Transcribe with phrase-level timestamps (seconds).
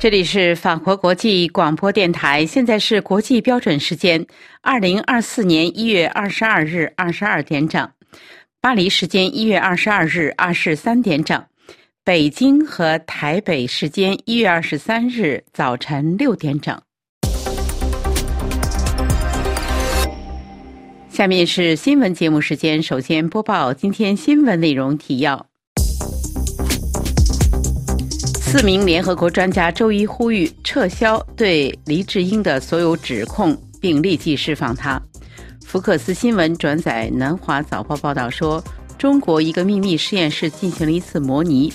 [0.00, 4.26] 这里是法国国际广播电台，现在是国际标准时间
[4.62, 7.86] 二零二四年一月二十二日二十二点整，
[8.62, 11.44] 巴黎时间一月二十二日二十三点整，
[12.02, 16.80] 北京和台北时间一月二十三日早晨六点整。
[21.10, 25.49] 下面是新闻节目时间，首先播报今天新闻内容提要。
[28.50, 35.00] 四名联合国专家周一呼吁撤销对黎智英的所有指控，并立即释放他。
[35.64, 38.60] 福克斯新闻转载南华早报报道说，
[38.98, 41.72] 中国一个秘密实验室进行了一次模拟，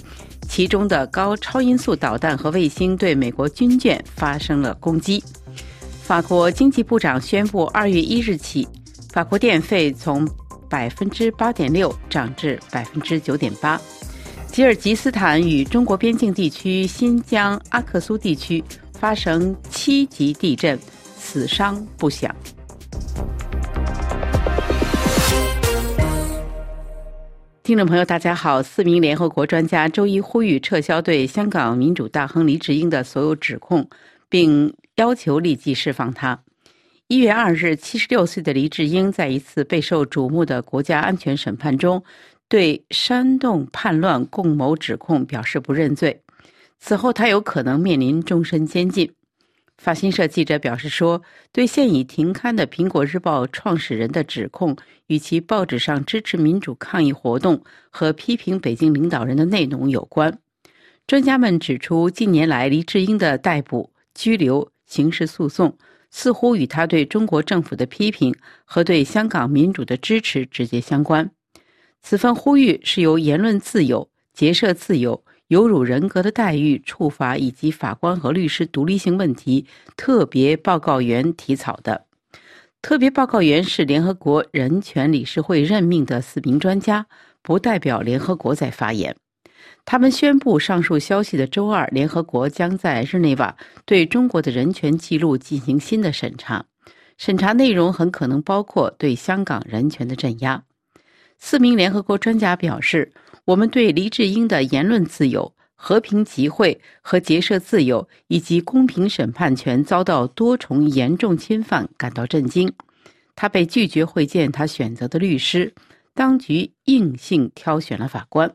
[0.50, 5.24] 其中的高超音速导弹和卫星对美国军舰发生了攻击。
[6.04, 8.68] 法国经济部长宣布，二月一日起，
[9.14, 10.28] 法国电费从
[10.70, 13.80] 百分之八点六涨至百分之九点八。
[14.56, 20.80] 吉尔吉斯坦与中国边境地区新疆阿克苏地区发生七级地震，
[21.18, 22.34] 死伤不详。
[27.64, 28.64] 听众朋友，大家好。
[28.64, 33.90] 四名联合国专家周一呼吁撤销对香港民主大亨黎智英的所有指控，
[34.30, 36.40] 并要求立即释放他。
[37.08, 42.02] 一月二日，七十六岁的黎智英在一次备受瞩目的国家安全审判中。
[42.48, 46.22] 对煽动叛乱共谋指控表示不认罪，
[46.80, 49.12] 此后他有可能面临终身监禁。
[49.78, 60.40] 法新社记者表示说，对现已停刊的《苹果日报》创始人的指控与其报纸上支持民主抗议活动和批评北京领导人的内容有关。
[61.06, 65.78] 专家们指出，近年来黎智英的逮捕、拘留、刑事诉讼
[66.10, 71.30] 似乎与他对中国政府的批评和对香港民主的支持直接相关。
[72.08, 79.66] 此份呼吁是由言论自由、结社自由、有辱人格的待遇处罚以及法官和律师独立性问题
[79.98, 82.06] 特别报告员起草的。
[82.84, 87.08] 特别报告员是联合国人权理事会任命的四名专家，
[87.42, 89.16] 不代表联合国在发言。
[89.84, 96.66] 他们宣布上述消息的周二，联合国将在日内瓦对中国的人权记录进行新的审查，
[97.18, 100.62] 审查内容很可能包括对香港人权的镇压。
[101.38, 103.12] 四名联合国专家表示
[103.46, 112.72] ：“我们对黎智英的言论自由、和平集会和结社自由以及公平审判权遭到多重严重侵犯感到震惊。
[113.36, 115.74] 他被拒绝会见他选择的律师，
[116.14, 118.52] 当局硬性挑选了法官。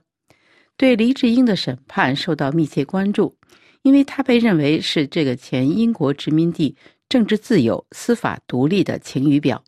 [0.77, 3.37] 对黎智英的审判受到密切关注，
[3.83, 6.75] 因为他被认为是这个前英国殖民地
[7.09, 9.63] 政治自由、司法独立的晴雨表。”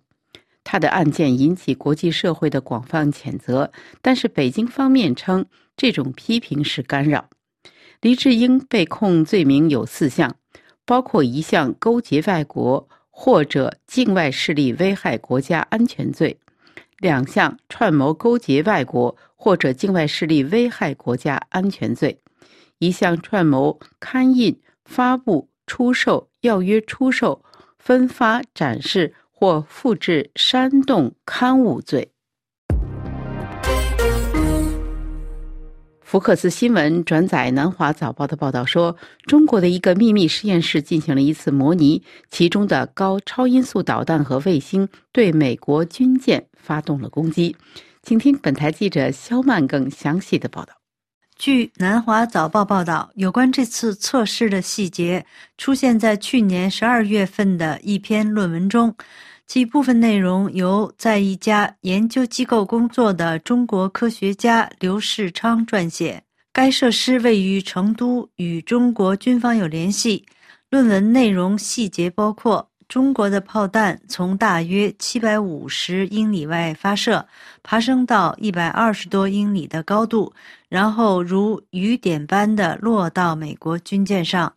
[0.64, 5.46] 他的案件引起国际社会的广泛谴责，但是北京方面称
[5.76, 7.28] 这种批评是干扰。
[8.00, 10.36] 黎智英被控罪名有四项，
[10.84, 16.38] 包括一项勾结外国或者境外势力危害国家安全罪，
[16.98, 22.20] 两项串谋勾结外国或者境外势力危害国家安全罪，
[22.78, 27.44] 一项串谋刊印、发布、出售、要约出售、
[27.78, 29.14] 分发、展示。
[29.42, 32.12] 或复制煽动刊物罪。
[36.00, 47.56] 福克斯新闻转载南华早报的报道说，中国的一个秘密实验室进行了一次模拟，其中的高超音速导弹和卫星对美国军舰发动了攻击。
[48.04, 50.72] 请听本台记者肖曼更详细的报道。
[51.36, 55.26] 据南华早报报道，有关这次测试的细节
[55.58, 58.94] 出现在去年十二月份的一篇论文中。
[59.46, 66.22] 其部分内容由在一家研究机构工作的中国科学家刘世昌撰写。
[66.54, 70.24] 该设施位于成都，与中国军方有联系。
[70.70, 77.26] 论文内容细节包括：中国的炮弹从大约七百五十英里外发射，
[77.62, 80.32] 爬升到一百二十多英里的高度，
[80.68, 84.52] 然后如雨点般的落到美国军舰上。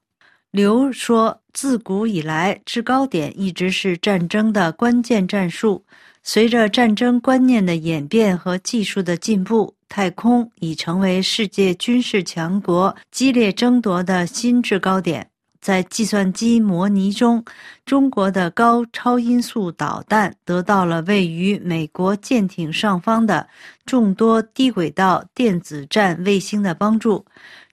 [0.56, 5.84] 刘说：“自古以来，制高点一直是战争的关键战术。
[6.24, 15.28] 随着战争观念的演变和技术的进步，太空已成为世界军事强国激烈争夺的新制高点。
[15.60, 17.44] 在计算机模拟中，
[17.86, 23.46] 中国的高超音速导弹得到了位于美国舰艇上方的
[23.86, 27.26] 众多低轨道电子战卫星的帮助。”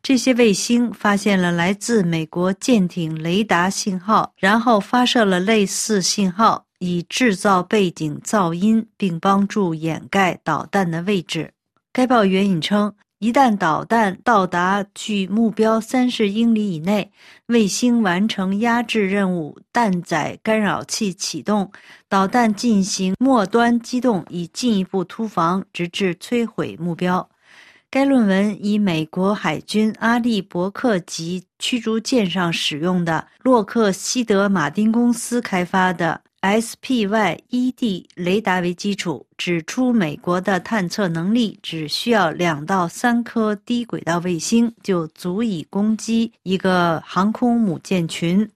[0.03, 11.53] 这些卫星发现了来自美国舰艇雷达信号，然后发射了类似信号，以制造背景噪音，并帮助掩盖导弹的位置。
[11.93, 17.13] 该报援引称，一旦导弹到达距目标三十英里以内，
[17.47, 21.71] 卫星完成压制任务，弹载干扰器启动，
[22.09, 27.29] 导弹进行末端机动，以进一步突防，直至摧毁目标。
[27.93, 36.19] 该论文以美国海军阿利伯克级驱逐舰上使用的洛克希德马丁公司开发的。
[36.41, 48.49] SPY-1D 雷达为基础，指出美国的探测能力只需要两到三颗低轨道卫星就足以攻击一个航空母舰群。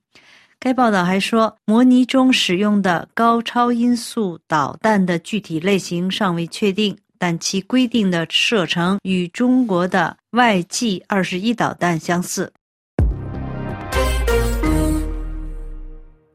[0.59, 12.53] 该报道还说，模拟中使用的高超音速导弹的具体类型尚未确定，但其规定的射程与中国的 YG 二十一导弹相似。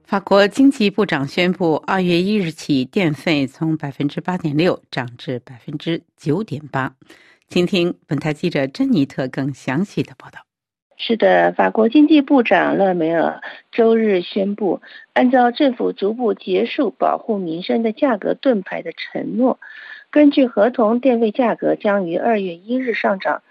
[0.04, 6.94] 法国经济部长宣布，二月一日起，电费从百分之八点六涨至百分之九点八。
[7.48, 10.40] 请听本台记者珍妮特更详细的报道。
[10.98, 13.42] 是的，法国经济部长勒梅尔
[13.72, 14.82] 周日宣布，
[15.14, 19.60] 按照政府逐步结束保护民生的价格盾牌的承诺，
[20.12, 23.42] 根据合同，电费价格将于二月一日上涨。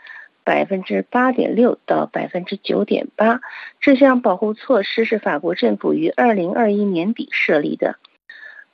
[0.43, 3.41] 百分之八点六到百分之九点八，
[3.79, 7.97] 这项保护措施是法国政府于二零二一年底设立的。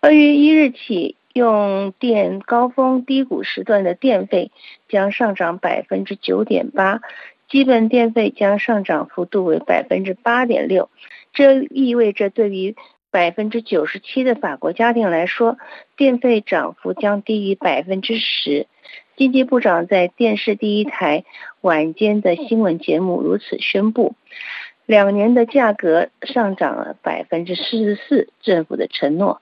[0.01, 4.53] 二月一日起，用电高峰低谷时段的电费
[4.89, 7.01] 将上涨百分之九点八，
[7.51, 10.89] 基本电费将上涨幅度为百分之八点六。
[11.35, 12.77] 这意味着对于
[13.11, 15.57] 百分之九十七的法国家庭来说，
[15.97, 18.67] 电费涨幅将低于百分之十。
[19.17, 21.25] 经济部长在电视第一台
[21.63, 24.15] 晚间的新闻节目如此宣布：
[24.85, 28.29] 两年的价格上涨了百分之四十四。
[28.43, 29.41] 政府的承诺，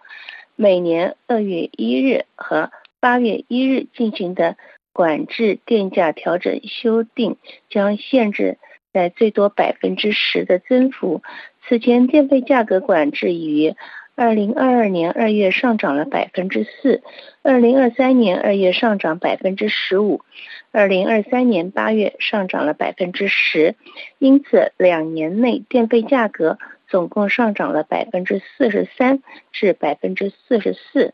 [0.54, 2.70] 每年二月一日和
[3.00, 4.56] 八月一日进行的
[4.92, 7.36] 管制电价调整修订
[7.68, 8.58] 将限制
[8.94, 11.22] 在最多百分之十的增幅。
[11.68, 13.74] 此前电费价格管制于。
[14.16, 17.02] 二零二二年二月上涨了百分之四，
[17.42, 20.20] 二零二三年二月上涨百分之十五，
[20.70, 23.74] 二零二三年八月上涨了百分之十，
[24.20, 29.20] 因此两年内电费价格总共上涨了百分之四十三
[29.50, 31.10] 至百分之四十四。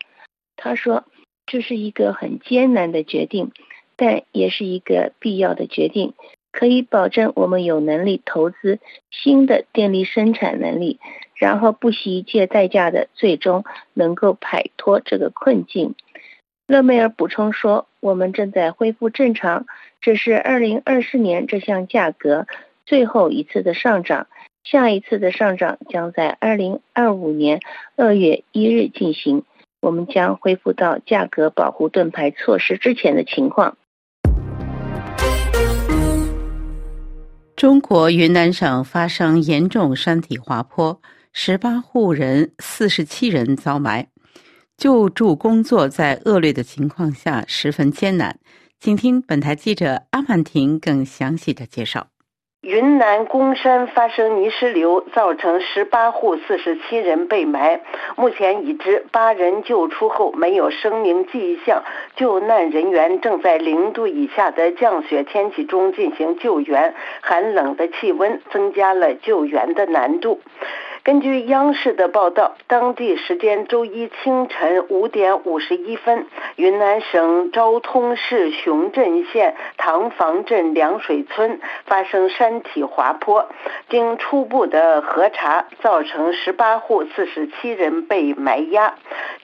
[0.54, 1.06] 他说，
[1.46, 3.50] 这是一个很艰难的决定，
[3.96, 6.12] 但也是一个必要的决定。
[6.52, 8.78] 可以保证我们有能力投资
[9.10, 10.98] 新的电力生产能力，
[11.34, 13.64] 然后不惜一切代价的最终
[13.94, 15.94] 能够摆脱这个困境。
[16.66, 19.66] 勒梅尔补充说：“我们正在恢复正常，
[20.00, 22.46] 这是2024年这项价格
[22.86, 24.28] 最后一次的上涨，
[24.62, 27.60] 下一次的上涨将在2025年
[27.96, 29.42] 2月1日进行。
[29.80, 33.76] 我们将恢复到价格保护盾牌措施之前的情况。”
[37.60, 40.98] 中国云南省发生严重山体滑坡，
[41.34, 44.08] 十八户人、四十七人遭埋，
[44.78, 48.38] 救助工作在恶劣的情况下十分艰难。
[48.78, 52.06] 请听本台记者阿曼婷更详细的介绍。
[52.62, 57.80] 云南公山发生泥石流，造成十八户四十七人被埋。
[58.16, 61.82] 目前已知八人救出后没有生命迹象，
[62.16, 70.42] 救难人员正在零度以下的降雪天气中进行救援，寒冷的气温增加了救援的难度。
[71.02, 76.26] 根据央视的报道，当地时间周一清晨五点五十一分，
[76.56, 83.48] 云南省昭通市雄镇县塘房镇凉水村发生山体滑坡，
[83.88, 88.94] 经初步的核查，造成十八户四十七人被埋压。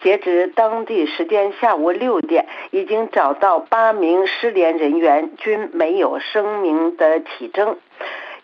[0.03, 7.79] 截止当地时间下午六点，已经找到八名失联人员，均没有生命的体征。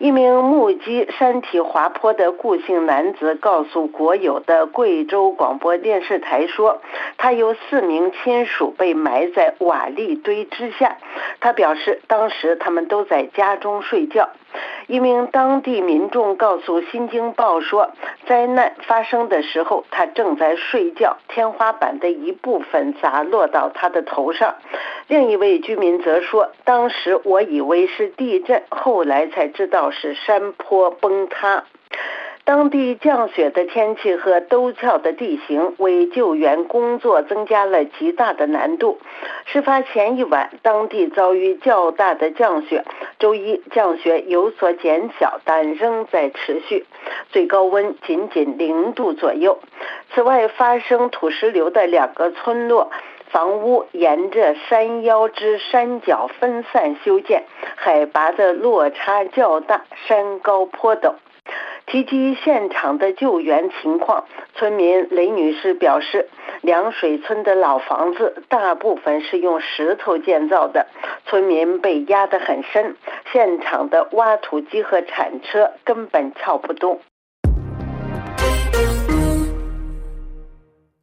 [0.03, 6.83] 一名目击山体滑坡的顾姓男子告诉国有的贵州广播电视台说，
[7.17, 10.97] 他有四名亲属被埋在瓦砾堆之下。
[11.39, 14.31] 他表示，当时他们都在家中睡觉。
[14.87, 17.91] 一名当地民众告诉《新京报》说，
[18.27, 24.57] 灾难发生的时候，他正在睡觉，天花板的一部分砸落到他的头上。
[25.09, 31.65] 另一位居民则说，当时我以为是地震，后来才知道是山坡崩塌。
[32.45, 38.99] 当地降雪的天气和陡峭的地形为救援工作增加了极大的难度。
[39.45, 42.85] 事发前一晚，当地遭遇较大的降雪。
[43.21, 46.85] 周一降雪有所减小，但仍在持续，
[47.31, 49.61] 最高温仅仅零度左右。
[50.13, 52.91] 此外，发生土石流的两个村落。
[53.31, 57.45] 房屋沿着山腰之山脚分散修建，
[57.77, 61.15] 海拔的落差较大，山高坡陡。
[61.87, 66.29] 提及现场的救援情况，村民雷女士表示，
[66.63, 70.87] 凉水村的老房子大部分是用石头建造的，
[71.27, 72.97] 村民被压得很深，
[73.33, 77.01] 现场的挖土机和铲车根本撬不动。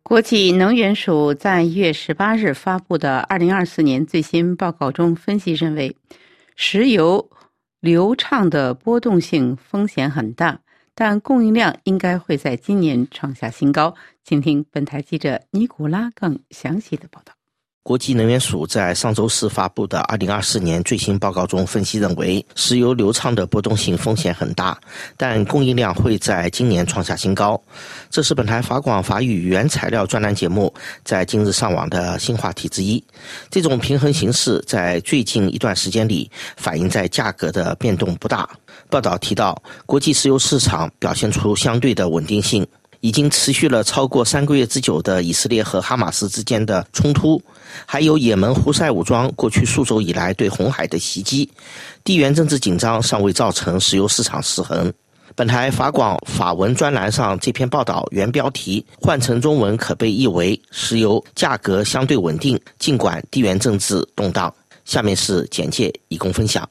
[0.02, 5.96] 国际能源署在一月十八日发布的二零二四年最新报告中分析认为，
[6.56, 7.30] 石油
[7.80, 10.60] 流畅的波动性风险很大。
[11.00, 13.96] 但供应量应该会在今年创下新高。
[14.22, 17.39] 请听本台记者尼古拉更详细的报道。
[17.82, 24.78] 国际能源署在上周四发布的2024年最新报告中分析认为，石油流畅的波动性风险很大，
[25.18, 27.60] 但供应量会在今年创下新高。
[28.10, 30.72] 这是本台法广法语原材料专栏节目
[31.04, 33.04] 在今日上网的新话题之一。
[33.50, 38.48] 这种平衡形势在最近一段时间里反映在价格的变动不大。
[38.90, 42.68] 报道提到，国际石油市场表现出相对的稳定性。
[43.02, 47.42] 已经持续了超过三个月之久的以色列和哈马斯之间的冲突，
[47.86, 51.50] 还有也门胡塞武装过去数周以来对红海的袭击，
[52.04, 54.92] 地缘政治紧张尚未造成石油市场失衡。
[55.36, 64.54] 本台法广法文专栏上这篇报道原标题换成中文可被译为“石油价格相对稳定，尽管地缘政治动荡”。
[64.84, 66.68] 下面是简介，以供分享。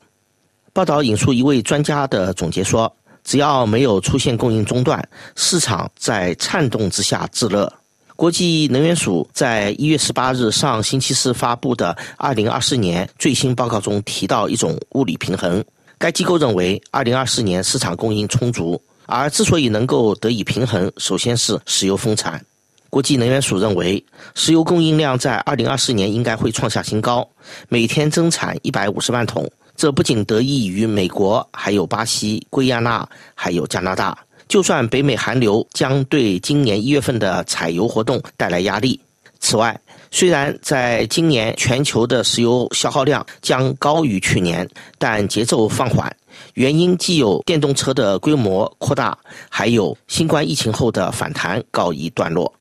[0.74, 2.92] 报道引述一位专家的总结说。
[3.28, 5.06] 只要没有出现供应中断，
[5.36, 7.70] 市场在颤动之下自热。
[8.16, 15.62] 国际能源署在一月十八日上星期四发布的二零二四年最新报告中提到一种物理平衡。
[15.98, 22.42] 该机构认为，二零二四年市场供应充足，而之所以能够得以平衡，首先是石油丰产。
[22.88, 24.02] 国际能源署认为，
[24.34, 27.28] 石油供应量在二零二四年应该会创下新高，
[27.68, 29.46] 每天增产一百五十万桶。
[29.78, 34.18] 这不仅得益于美国，还有巴西、圭亚那，还有加拿大。
[34.48, 38.98] 就算北美寒流将对今年一月份的采油活动带来压力。
[39.38, 39.80] 此外，
[40.10, 44.68] 虽然在今年全球的石油消耗量将高于去年，
[44.98, 46.12] 但节奏放缓。
[46.54, 49.16] 原因既有电动车的规模扩大，
[49.48, 52.52] 还有新冠疫情后的反弹告一段落。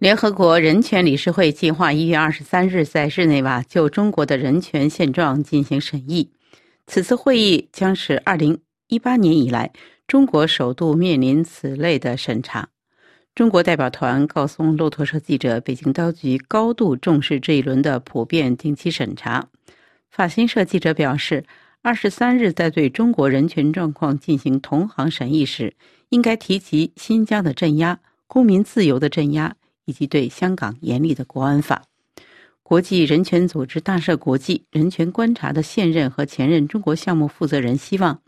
[0.00, 6.30] 联合国人权理事会计划一月二十三日在日内瓦就中国的人权现状进行审议。
[6.86, 9.70] 此次会议将是二零一八年以来
[10.06, 12.70] 中国首度面临此类的审查。
[13.34, 19.48] 中国代表团告诉路透社记者，北京当局高度重视这一轮的普遍定期审查。
[20.08, 21.44] 法新社记者表示，
[21.82, 25.74] 二十三日在对中国人权状况进行同行审议时，
[26.08, 29.56] 应该提及新疆的镇压、公民自由的镇压。
[29.90, 31.82] 以及对香港严厉的国安法，
[32.62, 38.22] 国际人权组织大赦国际人权观察的现任和前任中国项目负责人希望，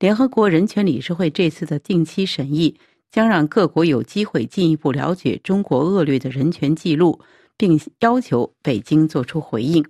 [0.00, 2.76] 联合国人权理事会这次的定期审议
[3.12, 7.20] 将让各国有机会进一步了解中国恶劣的人权记录，
[7.56, 9.84] 并要求北京作出回应。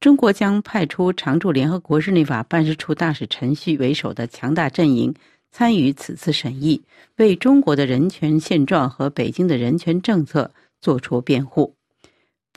[0.00, 5.14] 中国将派出常驻联合国日内瓦办事处大使陈旭为首的强大阵营。
[5.50, 6.82] 参与此次审议，
[7.16, 11.74] 为中国的人权现状和北京的人权政策作出辩护。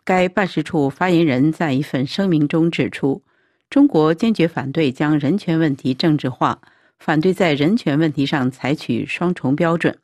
[0.04, 3.24] 该办事处发言人在一份声明中指出，
[3.70, 6.62] 中国坚决反对将人权问题政治化，
[7.00, 9.98] 反对在人权问题上采取双重标准。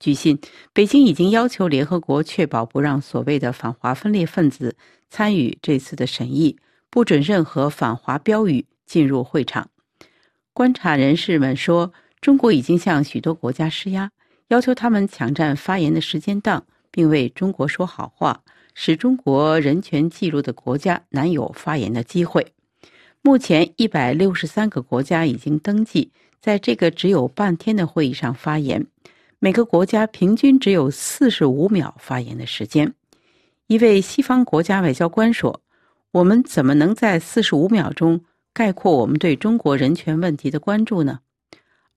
[0.00, 0.38] 据信，
[0.72, 4.74] 北京已经要求联合国确保不让所谓的反华分裂分子
[5.08, 6.58] 参与这次的审议，
[6.90, 9.70] 不准任何反华标语进入会场。
[10.52, 11.94] 观察人士们说。
[12.22, 14.08] 中国已经向许多国家施压，
[14.46, 18.42] 要求他们抢占发言的时间档，并为中国说好话，
[18.74, 22.46] 使中国人权记录的国家难有发言的机会。
[23.22, 28.86] 目前，一百六十三个国家已经登记在这个只有半天的会议上发言，
[29.40, 32.94] 每个国家平均只有四十五秒发言的时间。
[33.66, 35.60] 一位西方国家外交官说
[36.12, 38.20] ：“我们怎么能在四十五秒钟
[38.54, 41.18] 概括我们对中国人权问题的关注呢？”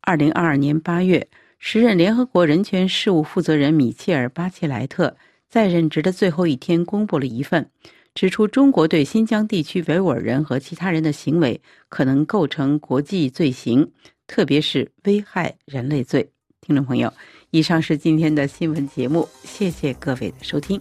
[0.05, 5.17] 二零二二年八月，时任联合国人权事务负责人米切尔·巴切莱特
[5.49, 7.67] 在任职的最后一天，公布了一份
[8.13, 11.59] 指出中国对新疆地区维吾尔人和其他人的行为
[11.89, 13.91] 可能构成国际罪行，
[14.27, 16.29] 特别是危害人类罪。
[16.61, 17.11] 听众朋友，
[17.49, 20.79] 以上是今天的新闻节目，谢谢各位的收听。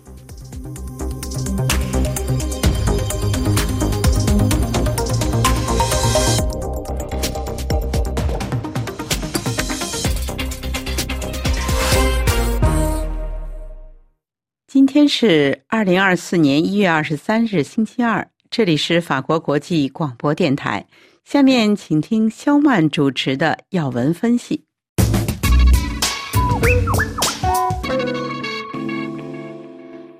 [14.74, 18.28] 今天是二零二四年一月二十三日，星期二。
[18.50, 20.84] 这里是法国国际广播电台。
[21.24, 24.64] 下面请听肖曼主持的要闻分析。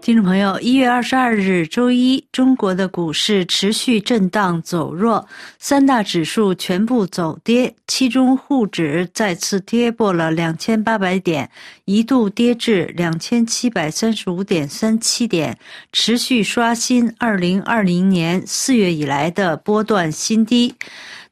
[0.04, 5.26] 听众朋友，一月二十二日周一，中国的股市持续震荡走弱，
[5.58, 11.50] 三大指数全部走跌，其中沪指再次跌破了两千八百点，
[11.87, 15.56] 一度跌至两千七百三十五点三七点，
[15.90, 20.75] 持续刷新二零二零年四月以来的波段新低。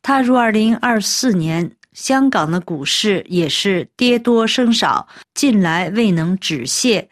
[0.01, 7.09] 踏入二零二四年，香港的股市也是跌多升少，近来未能止泻。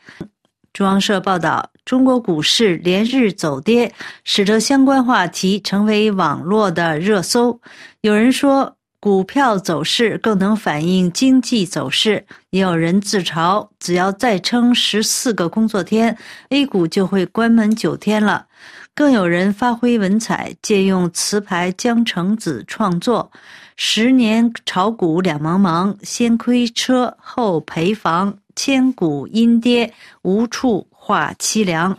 [0.73, 7.61] 中央社报道，中国股市连日走跌，使得相关话题成为网络的热搜。
[8.03, 16.17] 有人说，股票走势更能反映经济走势；也有人自嘲，只要再撑十四个工作天
[16.51, 18.47] ，A 股就会关门九天了。
[18.95, 23.33] 更有人发挥文采，借用词牌江城子创作
[23.77, 29.93] ：“十年炒股两茫茫，先亏车后赔房。”千古阴跌，
[30.23, 31.99] 无处话凄凉。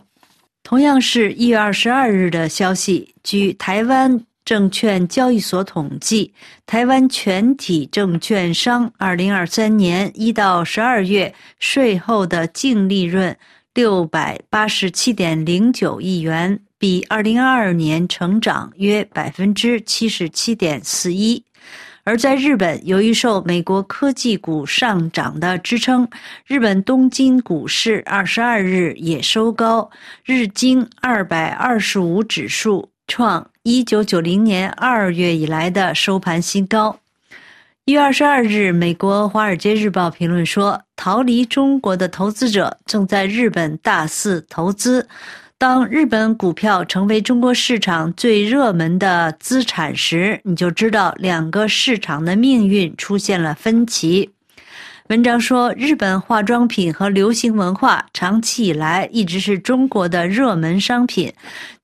[0.62, 6.32] 同样是一月二十二日的消息，据台湾证券交易所统计，
[6.66, 13.36] 台湾全体证券商二零二三年一到十二月税后的净利润
[13.74, 21.42] 六百八十七点零九亿元，比二零二二年成长约百分之七十七点四一。
[22.04, 26.08] 而在日本，由于受美国科技股上涨的支撑，
[26.46, 29.88] 日本东京股市二十二日也收高，
[30.24, 36.98] 日经二百二十五指数创一九九零年二月以来的收盘新高。
[37.84, 45.08] 一月二十二日，美国《华尔街日报》评论说：“逃离中国的投资者正在日本大肆投资。”
[45.62, 54.28] 当日本股票成为中国市场最热门的资产时，你就知道两个市场的命运出现了分歧。
[55.06, 61.32] 文章说，日本化妆品和流行文化长期以来一直是中国的热门商品，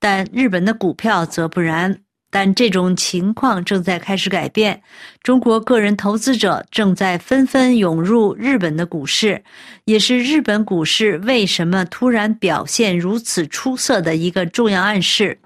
[0.00, 2.00] 但日本的股票则不然。
[2.30, 4.82] 但这种情况正在开始改变，
[5.22, 9.42] 中国个人投资者正在纷纷涌入日本的股市，
[9.84, 15.38] 也是日本股市为什么突然表现如此出色的一个重要暗示。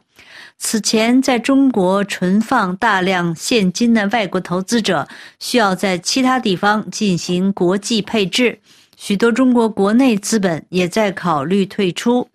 [0.59, 5.09] 此前在中国存放大量现金的外国投资者，
[5.41, 8.61] 需要在其他地方进行国际配置，
[8.97, 12.29] 许多中国国内资本也在考虑退出。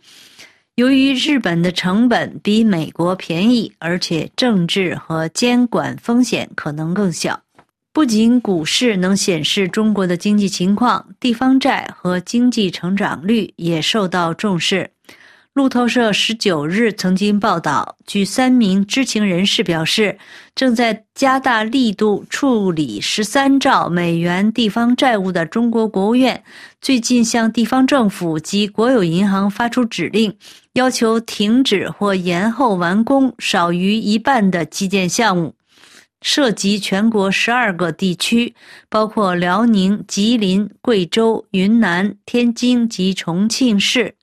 [0.77, 7.41] 由于日本的成本比美国便宜，而且政治和监管风险可能更小，
[7.91, 14.91] 不仅股市能显示中国的经济情况，地方债和经济成长率也受到重视。
[15.57, 20.15] 路透社十九日曾经报道，据三名知情人士表示，
[20.53, 26.43] 正在加大力度处理十三兆美元地方债务的中国国务院，
[26.79, 30.31] 最近向地方政府及国有银行发出指令，
[30.73, 35.55] 要求停止或延后完工少于一半的基建项目，
[36.21, 38.53] 涉及全国十二个地区，
[38.89, 44.13] 包括辽宁、吉林、贵州、云南、天津及重庆市。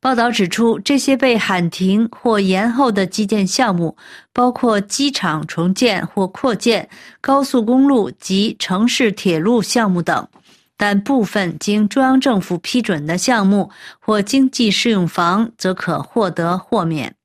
[0.00, 3.96] 报道指出，这些被喊停或延后的基建项目
[4.32, 6.88] 包括机场重建或扩建、
[7.20, 10.28] 高速公路及城市铁路项目等，
[10.76, 17.16] 但部分经中央政府批准的项目或经济适用房则可获得豁免。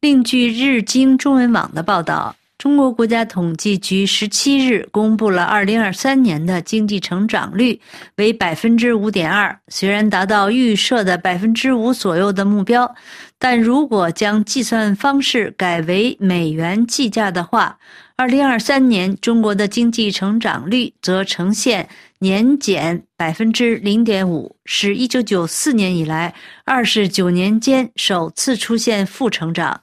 [0.00, 2.36] 另据日经中文网的报道。
[2.58, 7.80] 中国国家统计局十七日公布了二零二三年的经济成长率
[8.16, 12.92] 为百分之五点二，虽然达到预设的百分之五左右的目标，
[13.38, 17.78] 但如果将计算方式改为美元计价的话，
[18.16, 29.82] 二零二三年中国的经济成长率则呈现年减百分之零点五，是一九九四年以来二十九年间首次出现负成长。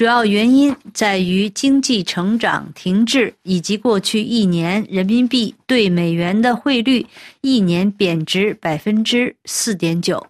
[0.00, 7.06] 主要原因在于经济成长停滞，以及过去一年人民币对美元的汇率
[7.42, 10.26] 一年贬值百分之四点九。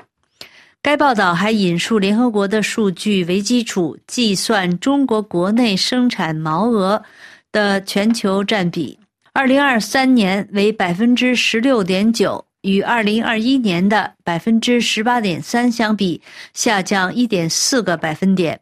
[0.83, 7.05] 该报道还引述联合国的数据为基础计算中国国内生产毛额
[7.53, 8.99] 的全球占比，
[9.33, 16.21] 二零二三年为百分之十六点九，与二零二一年的百分之十八点三相比，
[16.53, 18.59] 下降一点四个百分点。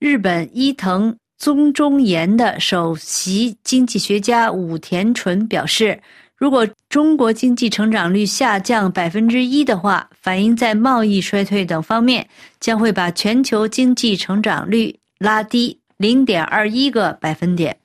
[0.00, 6.00] 日本伊藤宗中研的首席经济学家武田淳表示，
[6.36, 12.28] 如果中国经济成长率下降百分之一的话，反映在贸易衰退等方面，
[12.60, 17.76] 将会把全球经济成长率拉低零点二一个百分点。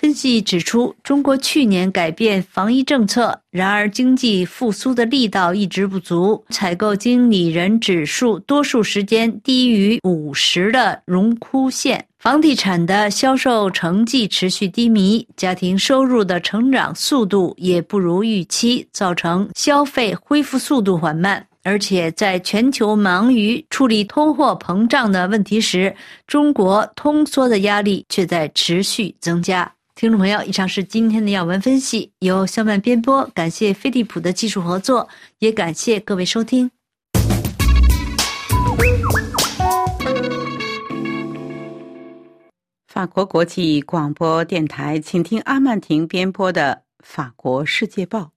[0.00, 21.44] 分析指出，中国去年改变防疫政策，然而经济复苏的力道一直不足，采购经理人指数多数时间低于五十的荣枯线，房地产的销售成绩持续低迷，家庭收入的成长速度也不如预期，造成消费恢复速度缓慢。
[21.64, 25.92] 而且，在全球忙于处理通货膨胀的问题时，
[26.24, 29.70] 中国通缩的压力却在持续增加。
[29.98, 33.28] 听众朋友，以上是今天的要闻分析，由肖曼编播。
[33.34, 35.08] 感谢飞利浦的技术合作，
[35.40, 36.70] 也感谢各位收听。
[42.86, 48.30] 法国国际广播电台，请听阿曼婷编播的《法国世界报》。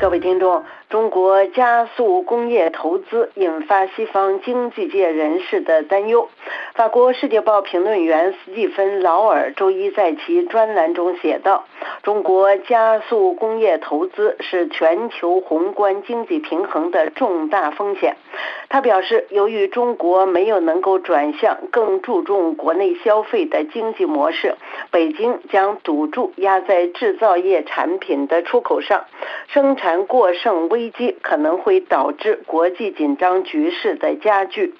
[0.00, 0.60] 各位听众。
[0.90, 6.30] 中国加速工业投资，引发西方经济界人士的担忧。
[6.74, 11.66] 法国《世界报》评论员斯蒂芬·劳尔周一在其专栏中写道
[12.02, 18.16] ：“中国加速工业投资是全球宏观经济平衡的重大风险。”
[18.70, 24.56] 他表示，由于中国没有能够转向更注重国内消费的经济模式，
[24.90, 29.04] 北京将赌注压在制造业产品的出口上，
[29.48, 30.90] 生产过剩危。
[30.90, 34.74] 机可能会导致国际紧张局势的加剧。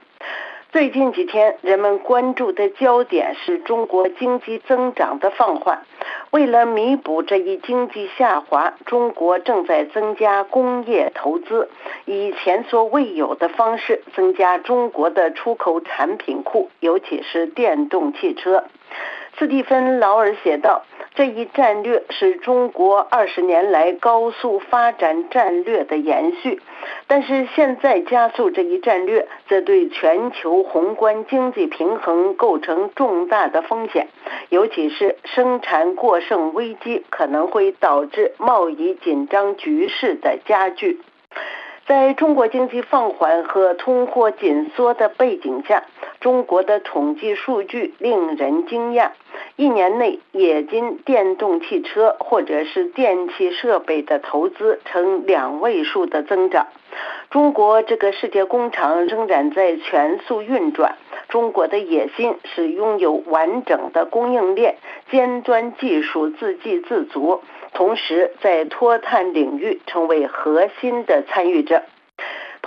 [0.72, 5.82] 最近几天，人们关注的焦点是中国经济增长的放缓。
[6.30, 11.68] 为了弥补这一经济下滑，中国正在增加工业投资，
[12.04, 18.64] 以前所未有的方式增加中国的出口产品库，尤其是电动汽车。
[19.38, 20.82] 斯蒂芬·劳尔写道。
[21.18, 26.62] 这一战略是中国二十年来高速发展战略的延续，
[27.08, 34.06] 但是现在加速这一战略，则对全球宏观经济平衡构成重大的风险，
[34.48, 41.00] 尤其是生产过剩危机可能会导致贸易紧张局势的加剧。
[41.88, 45.82] 在中国经济放缓和通货紧缩的背景下，
[46.20, 49.10] 中国的统计数据令人惊讶。
[49.56, 56.66] 一年内，冶金电动汽车或者是电气设备的投资呈两位数的增长。
[57.30, 60.96] 中国这个世界工厂仍然在全速运转。
[61.28, 64.76] 中国的野心是拥有完整的供应链，
[65.10, 67.42] 尖端技术自给自足，
[67.74, 71.82] 同时在脱碳领域成为核心的参与者。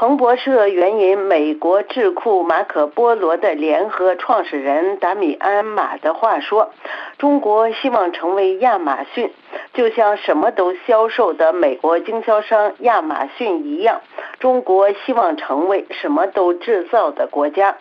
[0.02, 6.72] 彭博社援引美国智库马可波罗的联合创始人达米安马的话说
[7.20, 9.32] ：“中国希望成为亚马逊，
[9.76, 14.02] 就像什么都销售的美国经销商亚马逊一样。
[14.40, 17.78] 中国希望成为什么都制造的国家。”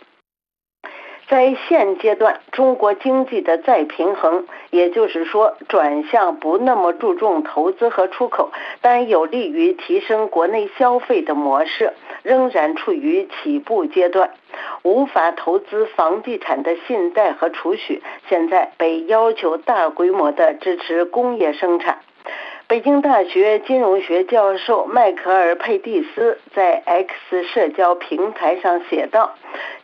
[1.30, 11.92] 在现阶段，中国经济的再平衡，也就是说转向不那么注重投资和出口，但有利于提升国内消费的模式，
[12.24, 14.30] 仍然处于起步阶段。
[14.82, 22.00] 无法投资房地产的信贷和储蓄，现在被要求大规模的支持工业生产。
[22.70, 29.34] 北京大学金融学教授迈克尔·佩蒂斯在 X 社交平台上写道：“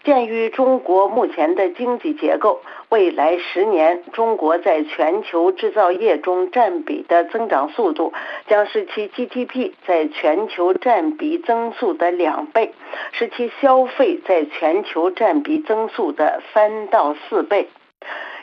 [0.06, 8.12] 鉴于中国目前的经济结构，未来十年中国在全球制造业中占比的增长速度
[8.46, 12.72] 将是其 GDP 在全球占比增速的两倍，
[13.10, 17.66] 是其消费在全球占比增速的三到四倍。”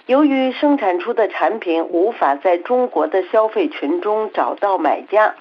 [0.06, 5.34] 由于生产出的产品无法在中国的消费群中找到买家，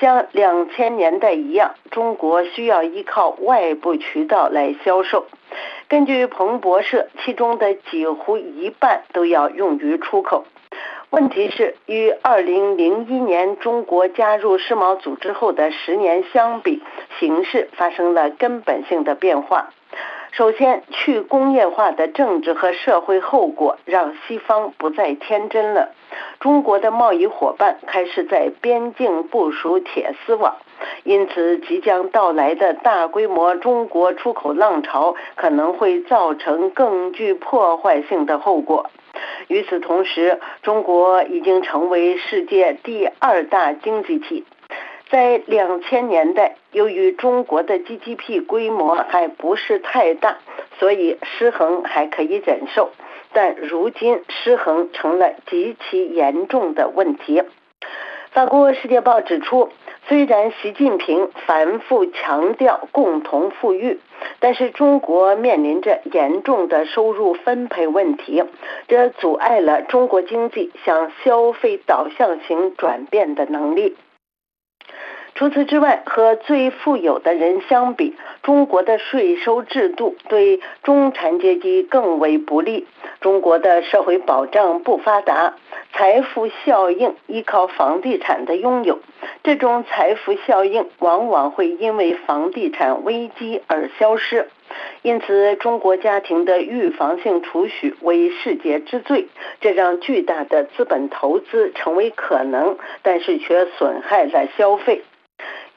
[0.00, 5.26] 像两千年代一样，中国需要依靠外部渠道来销售。
[5.86, 10.44] 根据彭博社，其中的几乎一半都要用于出口。
[11.10, 16.82] 问题是，与二零零一年中国加入世贸组织后的十年相比，
[17.20, 19.70] 形势发生了根本性的变化。
[20.38, 25.88] 首先，去工业化的政治和社会后果让西方不再天真了。
[26.38, 30.54] 中国的贸易伙伴开始在边境部署铁丝网，
[31.02, 38.88] 因此即将到来的大规模中国出口浪潮可能会造成更具破坏性的后果。
[39.48, 44.44] 与此同时，中国已经成为世界第二大经济体。
[45.10, 50.36] 在两千年代，由于中国的 GDP 规模还不是太大，
[50.78, 52.90] 所以失衡还可以忍受。
[53.32, 57.42] 但如今失衡成了极其严重的问题。
[58.32, 59.70] 法国《世界报》指出，
[60.06, 63.98] 虽然习近平反复强调共同富裕，
[64.40, 68.44] 但是中国面临着严重的收入分配问题，
[68.86, 73.96] 这阻碍了中国经济向消费导向型转变的能力。
[75.38, 82.88] 除此之外，和最富有的人相比，中国的税收制度对中产阶级更为不利。
[83.20, 85.54] 中国的社会保障不发达，
[85.92, 88.98] 财富效应依靠房地产的拥有，
[89.44, 94.48] 这种财富效应往往会因为房地产危机而消失。
[95.02, 99.28] 因此，中国家庭的预防性储蓄为世界之最，
[99.60, 105.04] 这让巨大的资本投资成为可能，但是却损害了消费。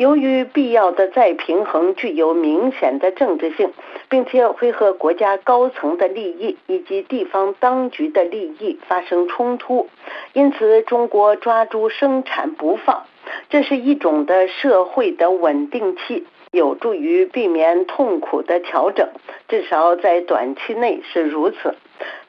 [0.02, 3.72] 由于必要的再平衡具有明显的政治性，
[4.10, 9.88] 并且会和国家高层的利益以及地方当局的利益发生冲突，
[10.34, 13.04] 因此中国抓住生产不放，
[13.48, 19.08] 这是一种的社会的稳定器，有助于避免痛苦的调整，
[19.48, 21.76] 至少在短期内是如此。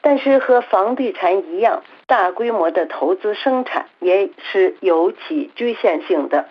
[0.01, 6.45] 但是和房地产一样，大规模的投资生产也是有其局限性的。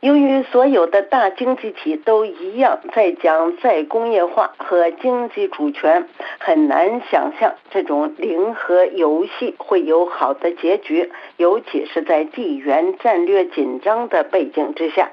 [0.00, 6.06] 由于所有的大经济体都一样在讲再工业化和经济主权，
[6.38, 15.10] 很难想象这种零和游戏会有好的结局，尤其是在地缘战略紧张的背景之下。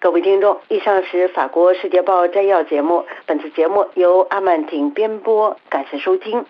[0.00, 6.42] 各位听众，以上是法国《世界报》摘要节目，本次节目由阿曼婷编播，感谢收听。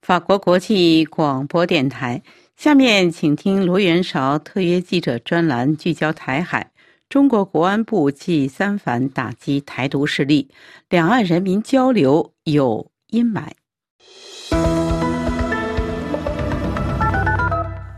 [0.00, 2.22] 法国国际广播电台。
[2.56, 6.72] 下面请听罗元韶特约记者专栏，聚焦台海。
[7.06, 10.50] 中国国安部继三反打击台独势力，
[10.88, 13.48] 两岸人民交流有阴霾。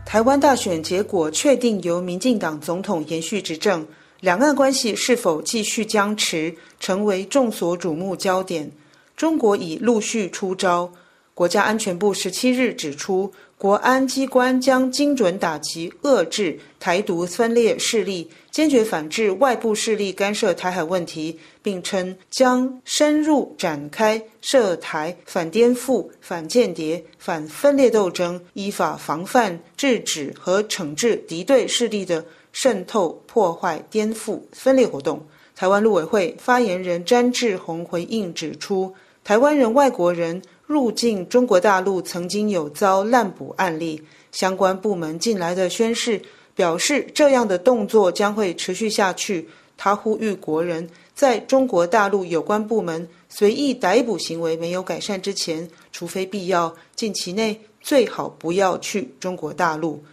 [0.05, 3.87] 台湾大选结果确定由民进党总统延续执政，
[4.19, 8.69] 两岸关系是否继续僵持，成为众所瞩目焦点。
[9.15, 10.91] 中国已陆续出招。
[11.33, 13.33] 国家安全部十七日指出。
[13.59, 35.21] 国安机关将精准打击、遏制台独分裂势力，坚决反制外部势力干涉台海问题，并称将深入展开涉台反颠覆、反间谍、反分裂斗争，依法防范、制止和惩治敌对势力的渗透、破坏、颠覆、分裂活动。
[35.53, 38.95] 台湾陆委会发言人詹志宏回应指出，
[39.25, 40.41] 台湾人、外国人。
[40.69, 43.99] 入境中国大陆曾经有遭滥捕案例，
[44.31, 46.21] 相关部门近来的宣誓
[46.53, 49.49] 表示，这样的动作将会持续下去。
[49.75, 60.03] 他呼吁国人在中国大陆有关部门随意逮捕行为没有改善之前，除非必要，近期内最好不要去中国大陆。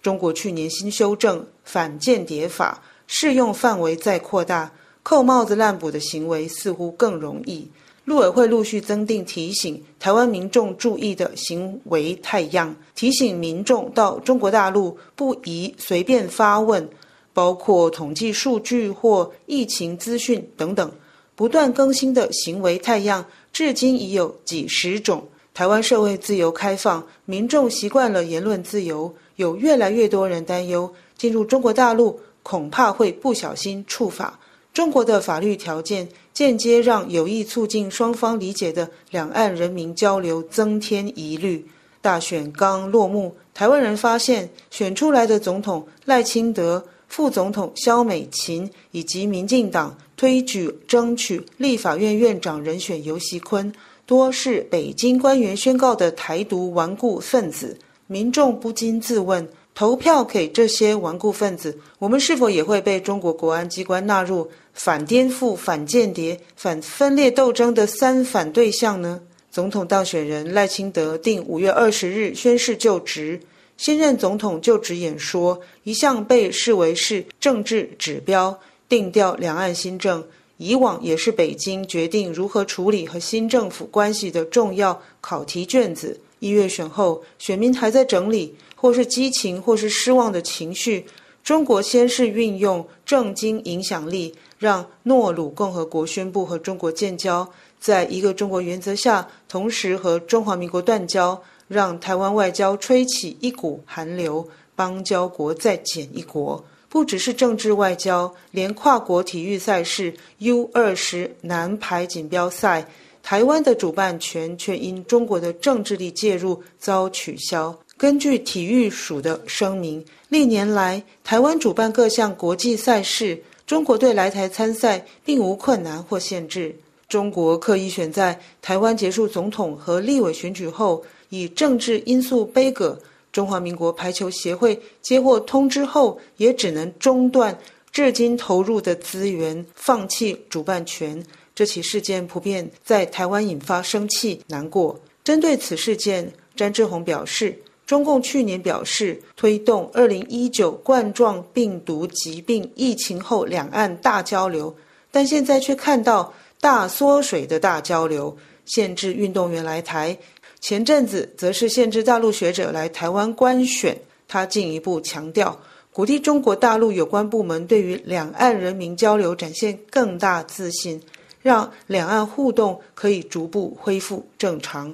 [0.00, 7.68] 中国去年新修正反间谍法，适用范围再扩大，扣帽子滥捕的行为似乎更容易。
[8.06, 16.88] 陆委会陆续增订提醒台湾民众注意的行为太样，提醒民众到中国大陆不宜随便发问，
[17.34, 20.88] 包括统计数据或疫情资讯等等。
[21.34, 25.26] 不断更新的行为太样，至今已有几十种。
[25.52, 34.38] 台湾社会自由开放，民众习惯了言论自由，有越来越多人担忧进入中国大陆恐怕会不小心触法。
[34.76, 36.06] 中国的法律条件。
[36.34, 41.66] 间接让有意促进双方理解的两岸人民交流增添疑虑。
[42.02, 53.72] 大选刚落幕，台湾人发现选出来的总统赖清德、副总统萧美琴以及民进党推举争取立法院院长人选游锡坤，
[54.04, 57.78] 多是北京官员宣告的台独顽固分子。
[58.08, 64.50] 民众不禁自问：投票给这些顽固分子，我们是否也会被中国国安机关纳入？
[64.76, 69.20] 反颠覆、反间谍、反分裂斗争的三反对象呢？
[69.50, 73.40] 总统当选人赖清德定五月二十日宣誓就职，
[73.78, 80.22] 新任总统就职演说一向被视为是政治指标，定调两岸新政。
[80.58, 86.20] 以往也是北京决定如何处理和新政府关系的重要考题卷子。
[86.38, 91.06] 一月选后，选民还在整理或是激情或是失望的情绪。
[91.42, 94.34] 中国先是运用政经影响力。
[94.66, 97.48] 让诺鲁共和国宣布和中国建交，
[97.78, 106.64] 在一个中国原则下，同时和中华民国断交，让台湾外交吹起一股寒流，邦交国再减一国。
[106.88, 112.88] 不只是政治外交，连跨国体育赛事 U 二十男排锦标赛，
[113.22, 117.72] 台湾的主办权却因中国的政治力介入遭取消。
[117.96, 126.74] 根据体育署的声明，历年来台湾主办各项国际赛事，中国队来台参赛并无困难或限制。
[127.08, 132.98] 中国刻意选在台湾结束总统和立委选举后，以政治因素背戈。
[133.32, 137.58] 中华民国排球协会接获通知后，也只能中断
[137.92, 141.22] 至今投入的资源，放弃主办权。
[141.54, 144.98] 这起事件普遍在台湾引发生气、难过。
[145.24, 154.74] 针对此事件，詹志宏表示，中共去年表示推动二零一九冠状病毒疾病疫情后两岸大交流，
[155.12, 160.18] 但现在却看到大缩水的大交流，限制运动员来台。
[160.58, 163.96] 前阵子则是限制大陆学者来台湾观选，
[164.26, 165.56] 他进一步强调，
[165.92, 171.00] 鼓励中国大陆有关部门对于两岸人民交流展现更大自信，
[171.40, 174.92] 让两岸互动可以逐步恢复正常。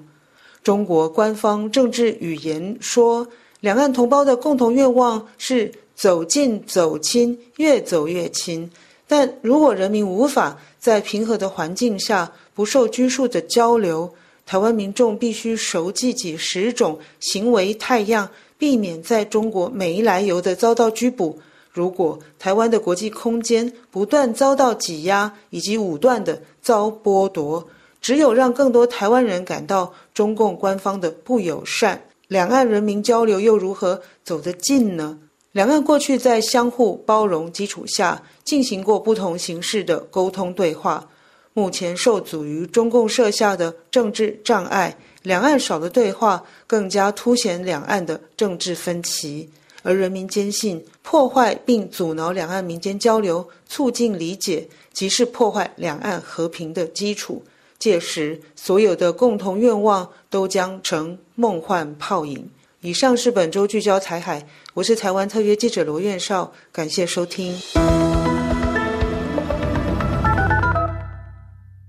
[0.63, 3.27] 中国官方政治语言说，
[3.61, 8.71] 两岸同胞的共同愿望是走近走亲，越走越亲。
[9.09, 14.11] 但如果人民无法在平和的环境下不受拘束的交流，
[14.47, 21.39] 台湾民众必须熟记几十种行为态样，避免在中国没来由的遭到拘捕。
[21.73, 27.67] 如果台湾的国际空间不断遭到挤压以及武断的遭剥夺，
[28.01, 35.19] 只有让更多台湾人感到中共官方的不友善，两岸人民交流又如何走得近呢？
[35.53, 41.09] 两岸过去在相互包容基础下进行过不同形式的沟通对话。
[41.55, 49.51] 目前受阻于中共设下的政治障碍，两岸少的对话，更加凸显两岸的政治分歧。
[49.83, 57.43] 而人民坚信，破坏并阻挠两岸民间交流、促进理解，即是破坏两岸和平的基础。
[57.83, 62.49] 届时，所有的共同愿望都将成梦幻泡影。
[62.81, 67.53] 以上是本周聚焦台海，我是台湾特约记者罗院少，感谢收听。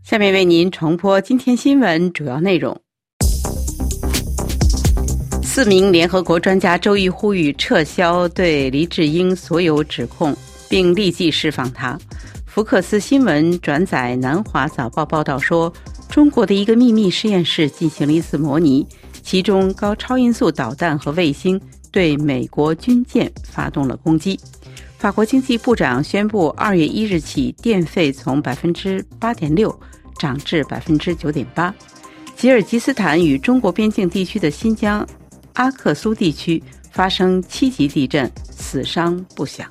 [0.03, 2.75] 下面为您重播今天新闻主要内容。
[5.43, 10.35] 四名联合国专家周一呼吁撤销对黎智英所有指控，
[10.67, 11.95] 并立即释放他。
[12.53, 15.73] 福克斯新闻转载南华早报报道说，
[16.07, 18.85] 中国的一个秘密实验室进行了一次模拟，
[19.23, 21.59] 其中高超音速导弹和卫星
[21.91, 24.39] 对美国军舰发动了攻击。
[24.99, 29.75] 法国经济部长宣布，二月一日起电费从百分之八点六。
[30.19, 31.73] 涨至百分之九点八。
[32.35, 35.05] 吉尔吉斯坦与中国边境地区的新疆
[35.53, 39.67] 阿克苏地区发生七级地震，死伤不详。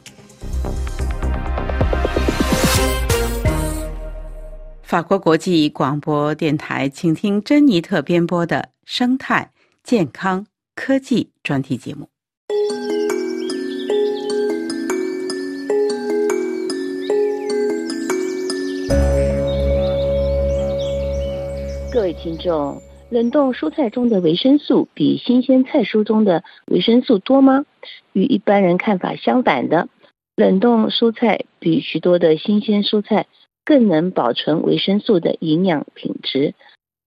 [4.93, 9.51] 法国国际广播电台，请听珍妮特编播的生态
[9.83, 12.11] 健康科技专题节目。
[21.91, 22.79] 各位听众，
[23.09, 27.65] 冷冻蔬菜中的维生素比新鲜菜蔬中的维生素多吗？
[28.13, 29.89] 与一般人看法相反的，
[30.37, 33.27] 冷冻蔬菜比许多的新鲜蔬菜
[33.65, 36.55] 更能保存维生素的营养品质。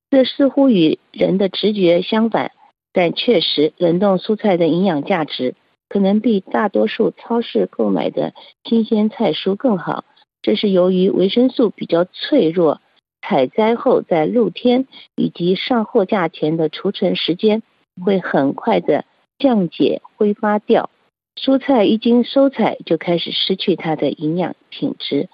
[0.09, 2.51] 这似乎与人的直觉相反，
[2.93, 5.55] 但确实，冷冻蔬菜的营养价值
[5.89, 10.05] 可能比大多数超市购买的新鲜菜蔬更好。
[10.41, 12.79] 这是由于维生素比较脆弱。
[13.27, 17.63] 采摘后，在露天以及上货架前的储存时间
[18.03, 19.03] 会很快的
[19.39, 20.91] 降解挥发掉。
[21.35, 25.27] 蔬菜一经收采就开始失去它的营养品质。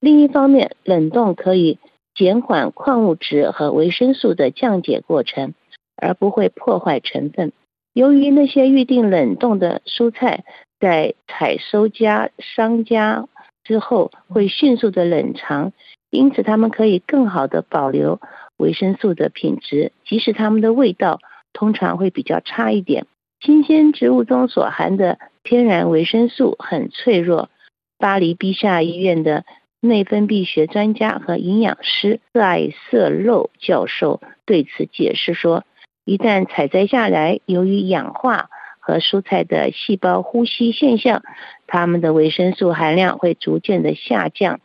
[0.00, 1.78] 另一方面，冷冻可以
[2.14, 5.54] 减缓矿物质和维生素的降解过程，
[5.96, 7.52] 而不会破坏成分。
[7.92, 10.44] 由于那些预定冷冻的蔬菜
[10.78, 13.26] 在采收家商家
[13.64, 15.72] 之后会迅速的冷藏。
[16.10, 18.20] 因此，它们可以更好的保留
[18.56, 21.20] 维生素的品质，即使它们的味道
[21.52, 23.06] 通常会比较差一点。
[23.40, 27.50] 新鲜植物中所含的天然维生素很脆弱。
[27.98, 29.44] 巴黎碧夏医院的
[29.80, 35.64] 内分泌学专家和营养师塞瑟漏教授对此解释说
[36.04, 38.50] ：“一旦采摘下来，由于氧化
[38.80, 41.22] 和蔬菜的细胞呼吸现象，
[41.66, 44.60] 它们的维生素含量会逐渐的下降。”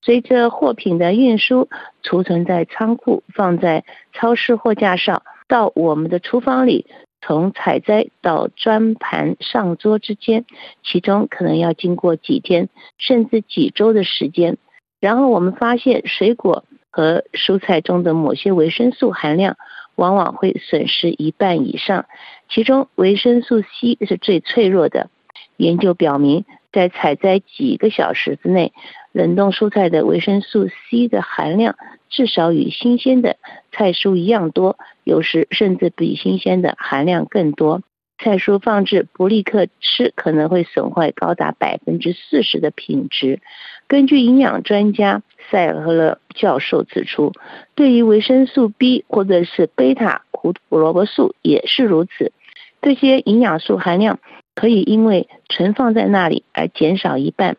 [0.00, 1.68] 随着货品的运输、
[2.02, 6.86] 储存在仓库、放在超市货架上，到我们的厨房里，
[7.28, 10.46] 从采摘到装盘上桌之间，
[10.82, 14.56] 其中可能要经过几天甚至几周的时间。
[14.98, 19.58] 然后我们发现，水果和蔬菜中的某些维生素含量
[19.94, 22.06] 往往会损失一半以上，
[22.48, 25.10] 其中维生素 C 是最脆弱的。
[25.58, 28.72] 研究表明，在采摘几个小时之内，
[29.12, 31.76] 冷冻蔬菜的维生素 C 的含量
[32.10, 33.36] 至少与新鲜的
[33.72, 37.82] 菜蔬一样多，有时甚至比新鲜的含量更多。
[38.20, 43.40] 菜蔬放置不立刻吃，可能会损坏高达百分之四十的品质。
[43.86, 47.32] 根据营养专家塞尔赫勒教授指出，
[47.76, 52.32] 对于维生素 B 或者是贝塔胡萝卜素也是如此。
[52.82, 54.18] 这些营养素含量
[54.56, 57.56] 可以因为存放在那里而减少一半。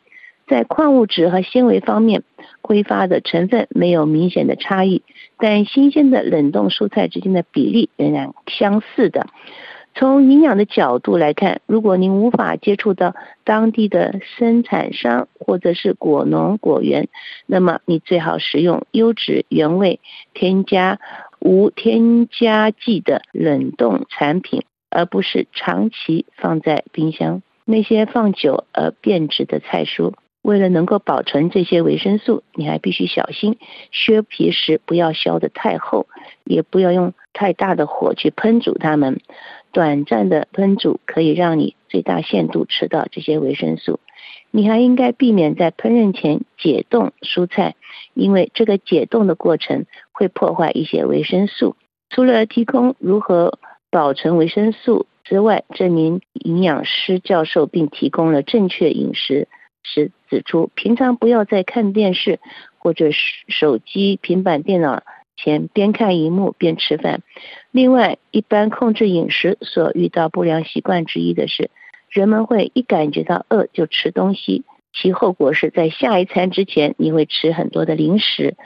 [0.50, 2.24] 在矿物质和纤维方面，
[2.62, 5.04] 挥发的成分没有明显的差异，
[5.38, 9.28] 但新鲜的冷冻蔬菜之间的比例仍然相似的。
[9.96, 17.10] 从营养的角度来看，如果您无法接触到当地的生产商或者是果农果园，
[17.46, 20.00] 那么你最好食用优质原味、
[20.34, 21.00] 添加
[21.40, 27.42] 无添加剂的冷冻产品，而不是长期放在冰箱。
[27.66, 30.14] 那些放久而变质的菜蔬，
[30.50, 33.58] 为了能够保存这些维生素，你还必须小心
[33.92, 36.08] 削皮时不要削得太厚，
[36.44, 39.22] 也不要用太大的火去烹煮它们。
[39.72, 44.00] 短暂的烹煮可以让你最大限度吃到这些维生素。
[44.50, 47.76] 你还应该避免在烹饪前解冻蔬菜，
[48.16, 51.76] 因为这个解冻的过程会破坏一些维生素。
[52.10, 53.60] 除了提供如何
[53.92, 59.48] 保存维生素之外，这名营养师教授并提供了正确饮食
[59.84, 62.40] 时指出，平常不要再看电视
[62.78, 63.10] 或者
[63.48, 65.04] 手机、平板电脑。
[65.42, 67.22] 前边看荧幕边吃饭。
[67.72, 71.70] 另外，一般控制饮食所遇到不良习惯之一的是，
[72.10, 78.58] 人们会一感觉到饿就吃东西，其后果是在下一餐之前你会吃很多的零食，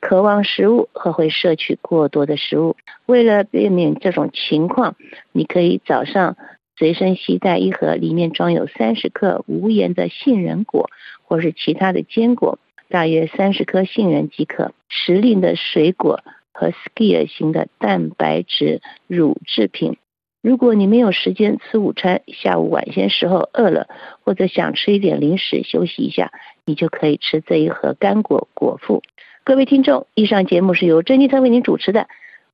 [0.00, 2.74] 渴望食物和会摄取过多的食物。
[3.06, 4.96] 为了避免这种情况，
[5.30, 6.36] 你可以早上
[6.78, 10.90] 随身携带一盒里面装有三十克无盐的杏仁果，
[11.22, 12.58] 或是其他的坚果。
[12.88, 14.72] 大约三十颗杏仁即可。
[14.88, 16.22] 时令的水果
[16.52, 19.96] 和 skier 型的蛋白质乳制品。
[20.40, 23.88] 如果你没有时间吃午餐，下午晚些时候饿了，
[24.22, 26.30] 或者想吃一点零食休息一下，
[26.64, 29.02] 你就可以吃这一盒干果果腹。
[29.42, 32.06] 各位听众，以上节目是由珍妮特为您主持的，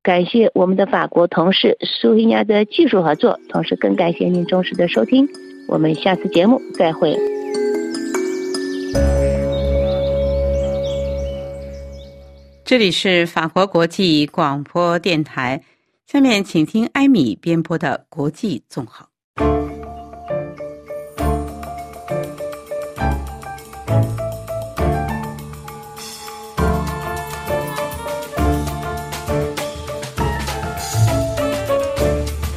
[0.03, 5.28] 感谢我们的法国同事苏菲亚的技术合作，同时更感谢您忠实的收听。
[5.68, 7.16] 我们下次节目再会。
[12.64, 15.62] 这里是法国国际广播电台，
[16.05, 19.07] 下面请听艾米编播的国际纵横。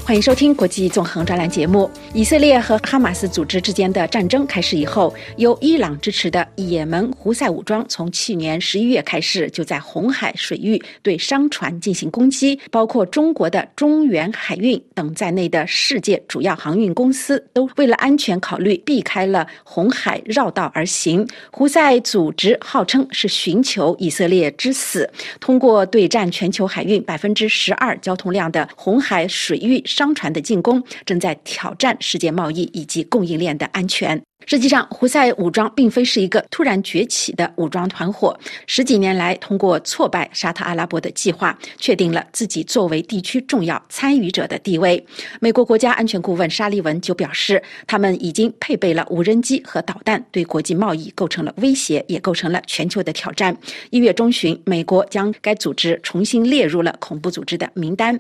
[0.06, 1.90] 欢迎收听国际纵横专栏节目。
[2.14, 21.28] 以色列和哈马斯组织之间的战争开始以后，由伊朗支持的也门胡塞武装从去年十一月开始，就在红海水域对商船进行攻击，包括中国的中远海运等在内的世界主要航运公司都为了安全考虑，避开了红海绕道而行。
[21.50, 29.84] 胡塞组织号称是寻求以色列之死，通过对占全球海运百分之十二交通量的红海水域。
[29.96, 34.22] 商船的进攻正在挑战世界贸易以及供应链的安全。
[34.44, 38.38] 实际上，胡塞武装并非是一个突然崛起的武装团伙。
[38.68, 45.04] 十几年来，通过挫败沙特阿拉伯的计划，确定了自己作为地区重要参与者的地位。
[45.40, 53.58] 美国国家安全顾问沙利文就表示，他们已经配备了无人机和导弹，对国际贸易构成了威胁，也构成了全球的挑战。
[53.90, 58.20] 一月中旬，美国将该组织重新列入了恐怖组织的名单。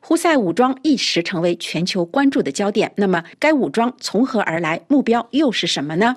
[0.00, 2.92] 胡塞武装一时成为全球关注的焦点。
[2.96, 4.78] 那么，该武装从何而来？
[4.88, 5.72] 目标又是？
[5.72, 6.14] 什么呢？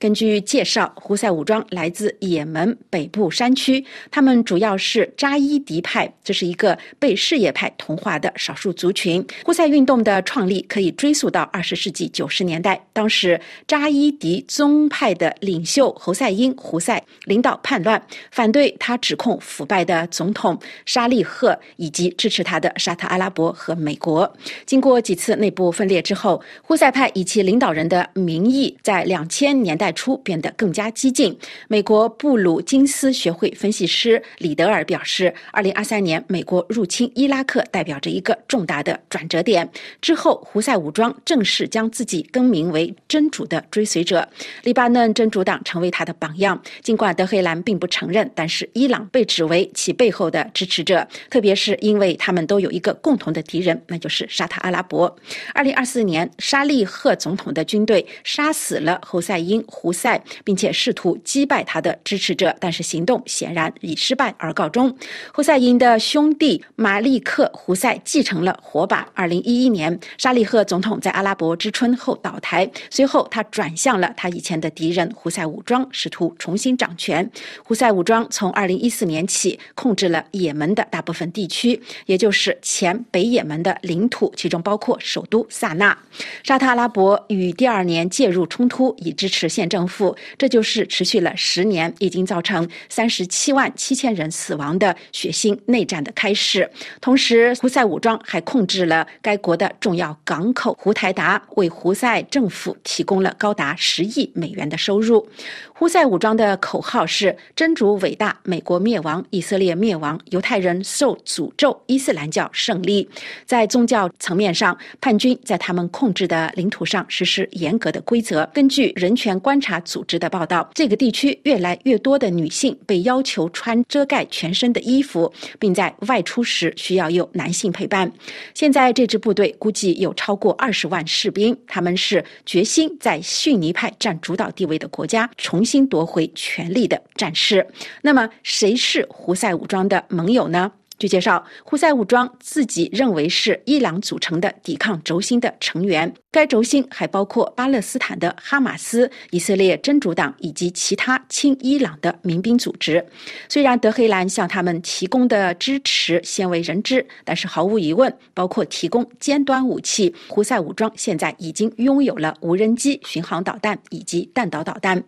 [0.00, 9.24] 根据介绍，胡塞武装来自也门北部山区，他们主要是扎伊迪派，这是一个被什叶派同化的少数族群。
[9.44, 24.28] 胡塞运动的创立可以追溯到二十世纪九十年代，当时扎伊迪宗派的领袖侯赛因（胡塞）领导叛乱，反对他指控腐败的总统沙利赫以及支持他的沙特阿拉伯和美国。
[24.64, 28.75] 经过几次内部分裂之后，胡塞派以其领导人的名义。
[28.82, 31.36] 在两千年代初变得更加激进。
[31.68, 39.68] 美国布鲁金斯学会分析师李德尔表示，二零二三年美国入侵伊拉克代表着一个重大的转折点。
[40.00, 44.28] 之后，胡塞武装正式将自己更名为真主的追随者，
[44.62, 46.60] 黎巴嫩真主党成为他的榜样。
[46.82, 55.14] 尽管德黑兰并不承认，但是伊朗被指为其背后的支持者，特别是因为他们都有一个共同的敌人，那就是沙特阿拉伯。
[55.54, 64.92] 二零二四年，沙利赫总统的军队杀死死了侯赛因·胡塞，并且试图击败他的支持者，但是行动显然以失败而告终。
[65.32, 69.08] 胡赛因的兄弟马利克·胡塞继承了火把。
[69.14, 77.30] 二零一一年，沙利赫总统在阿拉伯之春后倒台，随后他转向了他以前的敌人胡塞武装，试图重新掌权。
[77.62, 85.96] 胡塞武装从二零一四年起控制了也门的大部分地区，也就是前北也门的领土，其中包括首都萨那。
[86.42, 96.66] 沙特阿拉伯于第二年介入冲突，以支持县政府，这就是持续了十年，已经造成三十七万七千人死亡的血腥内战的开始。
[96.98, 105.28] 同时，胡塞武装还控制了该国的重要港口胡台达，为胡塞政府提供了高达十亿美元的收入。
[105.74, 113.06] 胡塞武装的口号是“真主伟大，美国灭亡，以色列灭亡，犹太人受诅咒，伊斯兰教胜利”。
[113.44, 118.45] 在宗教层面上，叛军在他们控制的领土上实施严格的规则。
[118.54, 128.10] 根据人权观察组织的报道，这个地区越来越多的女性被要求穿遮盖全身的衣服，并在外出时需要有男性陪伴。
[128.54, 135.66] 现在这支部队估计有超过二十万士兵，他们是决心在逊尼派占主导地位的国家重。
[135.66, 137.66] 新夺回权力的战士，
[138.00, 140.70] 那么谁是胡塞武装的盟友呢？
[140.98, 146.12] 据介绍，胡塞武装自己认为是伊朗组成的抵抗轴心的成员。
[146.30, 153.04] 该轴心还包括巴勒斯坦的哈马斯、以色列真主党以及其他亲伊朗的民兵组织。
[153.48, 165.02] 虽然德黑兰向他们提供的支持鲜为人知，但是毫无疑问，包括提供尖端武器，胡塞武装现在已经拥有了无人机、巡航导弹以及弹道导弹。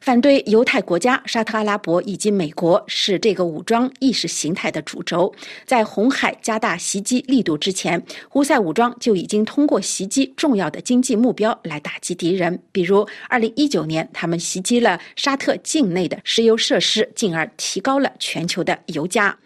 [0.00, 5.21] 反对犹太国家、沙特阿拉伯以及美国是这个武装意识形态的主轴。
[5.66, 10.62] 在红海加大袭击力度之前，胡塞武装就已经通过袭击重要。
[10.62, 19.36] 要的经济目标来打击敌人，比如二零一九年，他们袭击了沙特境内的石油设施，进而提高了全球的油价。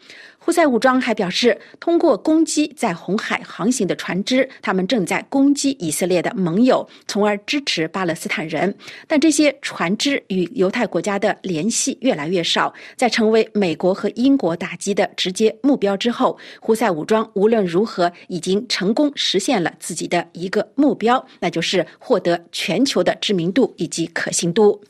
[0.46, 8.72] 胡塞武装还表示，通过攻击在红海航行的船只，他们正在攻击以色列的盟友，从而支持巴勒斯坦人。
[9.08, 24.80] 但这些船只与犹太国家的联系越来越少，在成为美国和英国打击的直接目标之后，胡塞武装无论如何已经成功实现了自己的一个目标，那就是获得全球的知名度以及可信度。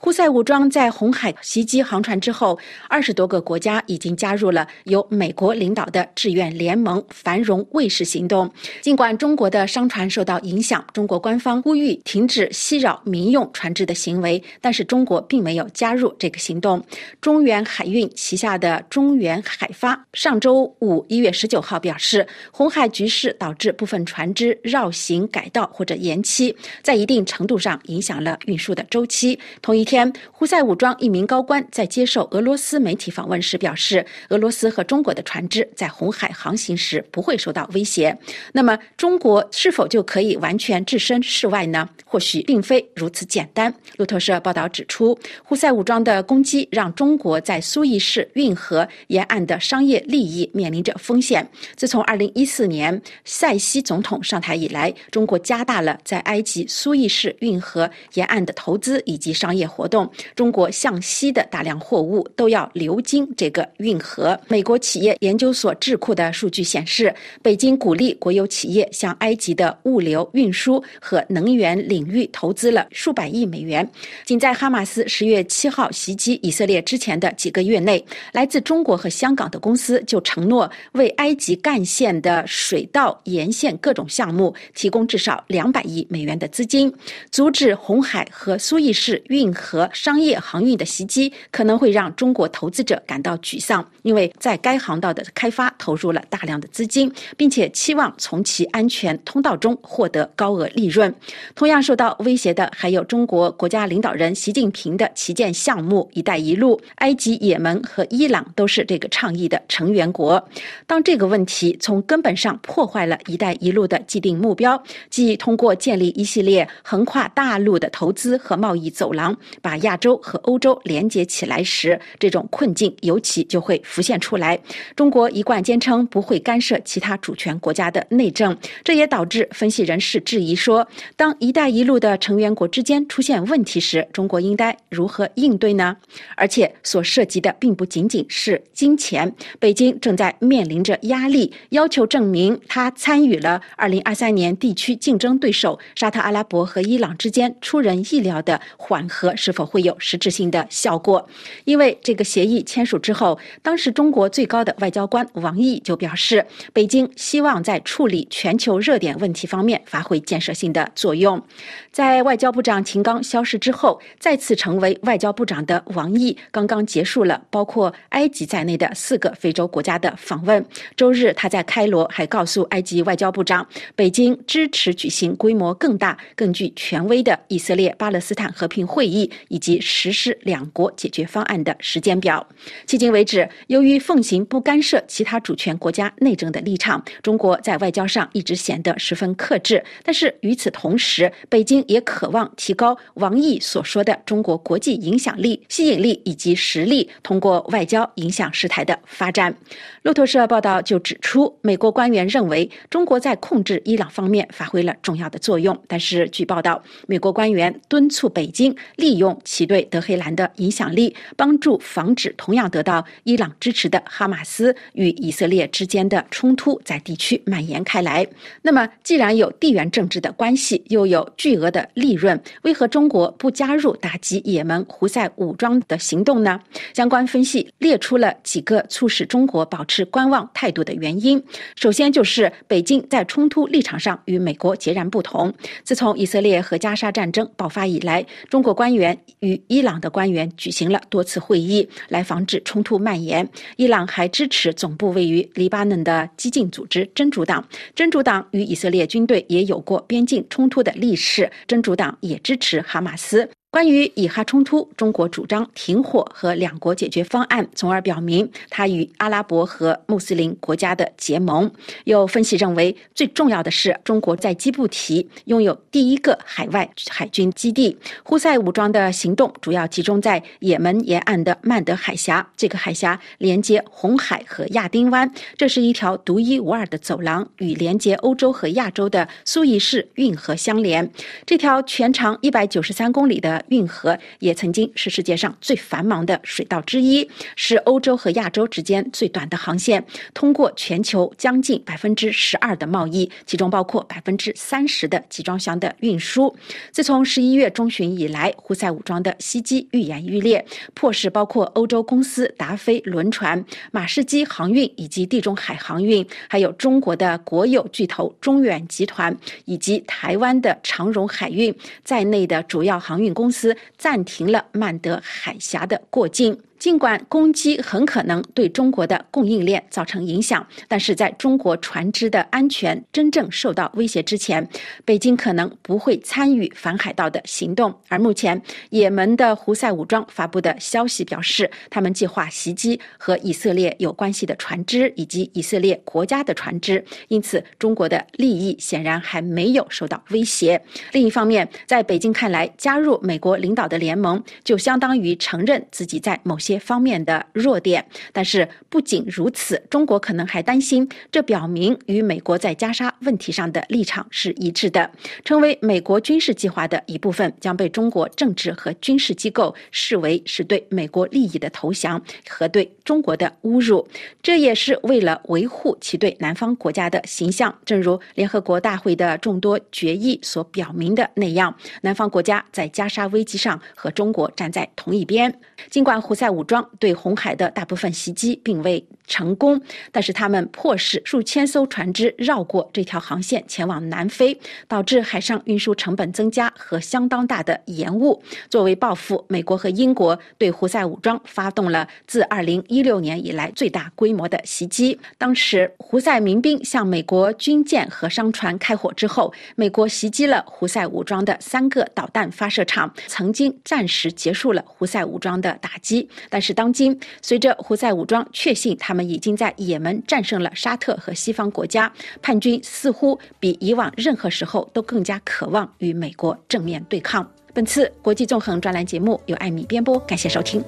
[0.00, 2.56] 胡塞武装在红海袭击航船之后，
[2.88, 8.48] 二十多个国家已经加入了由美国领导的志愿联盟“繁荣卫士行动”。
[8.80, 16.80] 尽管中国的商船受到影响，中国官方呼吁停止袭扰民用船只的行为，但是中国并没有加入这个行动。
[17.20, 29.36] 中原海运旗下的中原海发上周五一月十九号表示，红海局势导致部分船只绕行改道或者延期，在一定程度上影响了运输的周期。
[29.60, 38.14] 同一天，胡塞武装一名高官在接受俄罗斯媒体访问时表示，俄罗斯和中国的船只在红海航行时不会受到威胁。
[38.52, 41.88] 那么，中国是否就可以完全置身事外呢？
[42.04, 43.74] 或许并非如此简单。
[43.96, 51.48] 路透社报道指出，胡塞武装的攻击让中国在苏伊士运河沿岸的商业利益面临着风险。
[51.76, 59.66] 自从2014年塞西总统上台以来，中国加大了在埃及苏伊士运河沿岸的投资以及商业。
[59.78, 64.36] 活动，中国向西的大量货物都要流经这个运河。
[64.48, 73.88] 美国企业研究所智库的数据显示，北京鼓励国有企业向埃及的物流运输和能源领域投资了数百亿美元。
[74.24, 86.92] 仅在哈马斯十月七号袭击以色列之前的几个月内，来自中国和香港的公司就承诺为埃及干线的水道沿线各种项目提供至少两百亿美元的资金，
[87.30, 89.67] 阻止红海和苏伊士运河。
[89.68, 101.14] 和商业航运的袭击，可能会让中国投资者感到沮丧，因为在该航道的开发投入了大量的资金，并且期望从其安全通道中获得高额利润。
[101.54, 106.80] 同样受到威胁的还有中国国家领导人习近平的旗舰项目“一带一路”。
[106.96, 110.42] 埃及、也门和伊朗都是这个倡议的成员国。
[110.86, 124.58] 当这个问题从根本上破坏了一带一路的既定目标，即通过建立一系列横跨大陆的投资和贸易走廊，把亚洲和欧洲连接起来时，这种困境尤其就会浮现出来。
[124.96, 130.86] 中国一贯坚称不会干涉其他主权国家的内政，这也导致分析人士质疑说，
[131.16, 135.96] 当“一带一路”的成员国之间出现问题时，中国应该如何应对呢？
[136.36, 151.26] 而且所涉及的并不仅仅是金钱，北京正在面临着压力，要求证明他参与了2023年地区竞争对手沙特阿拉伯和伊朗之间出人意料的缓和是否会有实质性的效果。
[151.64, 156.44] 因为这个协议签署之后，当时中国最高的外交官王毅就表示，
[156.74, 161.42] 北京希望在处理全球热点问题方面发挥建设性的作用。
[161.90, 170.62] 在外交部长秦刚消失之后，再次成为外交部长的王毅刚刚结束了包括埃及在内的四个非洲国家的访问。
[170.94, 182.46] 周日，他在开罗还告诉埃及外交部长，北京支持举行规模更大、更具权威的以色列巴勒斯坦和平会议，以及实施两国解决方案的时间表。
[182.86, 189.82] 迄今为止，由于奉行不干涉其他主权国家内政的立场，中国在外交上一直显得十分克制。
[190.02, 199.54] 但是与此同时，北京也渴望提高王毅所说的中国国际影响力、吸引力以及实力，通过外交影响事态的发展。
[200.02, 205.78] 路透社报道就指出，美国官员认为中国在控制伊朗方面发挥了重要的作用。
[205.86, 218.26] 但是，据报道，美国官员敦促北京立用其对德黑兰的影响力，帮助防止同样得到伊朗支持的哈马斯与以色列之间的冲突在地区蔓延开来。
[218.62, 226.58] 那么，既然有地缘政治的关系，又有巨额的利润，为何中国不加入打击也门胡塞武装的行动呢？
[226.94, 231.42] 相关分析列出了几个促使中国保持观望态度的原因。
[231.76, 235.52] 首先就是北京在冲突立场上与美国截然不同。
[235.84, 239.07] 自从以色列和加沙战争爆发以来，中国官员
[239.40, 243.48] 与伊朗的官员举行了多次会议，来防止冲突蔓延。
[243.76, 247.66] 伊朗还支持总部位于黎巴嫩的激进组织真主党。
[247.94, 251.50] 真主党与以色列军队也有过边境冲突的历史。
[251.66, 253.48] 真主党也支持哈马斯。
[253.70, 261.70] 关于以哈冲突，中国主张停火和两国解决方案，从而表明它与阿拉伯和穆斯林国家的结盟。
[262.04, 267.94] 有分析认为，最重要的是中国在基布提拥有第一个海外海军基地。
[268.22, 281.12] 胡塞武装的行动主要集中在也门沿岸的曼德海峡，这个海峡连接红海和亚丁湾，这是一条独一无二的走廊，与连接欧洲和亚洲的苏伊士运河相连。
[281.44, 283.57] 这条全长一百九十三公里的。
[283.68, 296.54] 运河也曾经是世界上最繁忙的水道之一，是欧洲和亚洲之间最短的航线，通过全球将近百分之十二的贸易，其中包括百分之三十的集装箱的运输。
[296.92, 313.47] 自从十一月中旬以来，胡塞武装的袭击愈演愈烈，迫使包括欧洲公司达菲轮船、马士基航运以及地中海航运，还有中国的国有巨头中远集团以及台湾的长荣海运在内的主要航运公。
[313.48, 316.60] 公司暂停了曼德海峡的过境。
[316.78, 324.66] 尽管攻击很可能对中国的供应链造成影响，但是在中国船只的安全真正受到威胁之前，
[325.04, 327.92] 北京可能不会参与反海盗的行动。
[328.08, 328.60] 而目前，
[328.90, 340.80] 也门的胡塞武装发布的消息表示，他们计划袭击和以色列有关系的船只以及以色列国家的船只，因此中国的利益显然还没有受到威胁。
[341.10, 346.67] 另一方面，在北京看来，加入美国领导的联盟就相当于承认自己在某些。
[346.68, 355.10] 些方面的弱点，但是不仅如此，中国可能还担心，这表明与美国在加沙问题上的立场是一致的。
[355.44, 364.06] 成为美国军事计划的一部分，将被中国政治和军事机构视为是对美国利益的投降和对中国的侮辱。
[364.42, 367.74] 这也是为了维护其对南方国家的形象。
[367.86, 375.58] 正如联合国大会的众多决议所表明的那样，南方国家在加沙危机上和中国站在同一边。
[375.90, 384.58] 尽管胡塞武武装对红海的大部分袭击并未成功，但是他们迫使数千艘船只绕过这条航线前往南非，
[384.88, 388.42] 导致海上运输成本增加和相当大的延误。
[388.70, 395.16] 作为报复，美国和英国对胡塞武装发动了自2016年以来最大规模的袭击。
[395.36, 406.26] 当时，胡塞民兵向美国军舰和商船开火之后，美国袭击了胡塞武装的三个导弹发射场，曾经暂时结束了胡塞武装的打击。
[406.48, 409.17] 但是，当今随着胡塞武装确信他们。
[409.18, 417.44] 们已经在也门战胜了沙特和西方国家，叛军似乎比以往任何时候都更加渴望与美国正面对抗。
[417.74, 420.80] 本次国际纵横专栏节目由艾米编播，感谢收听。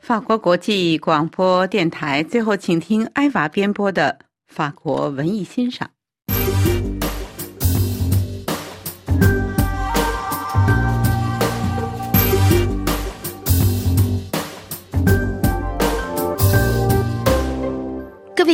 [0.00, 5.95] 法国国际广播电台，最后请听埃娃编播的法国文艺欣赏。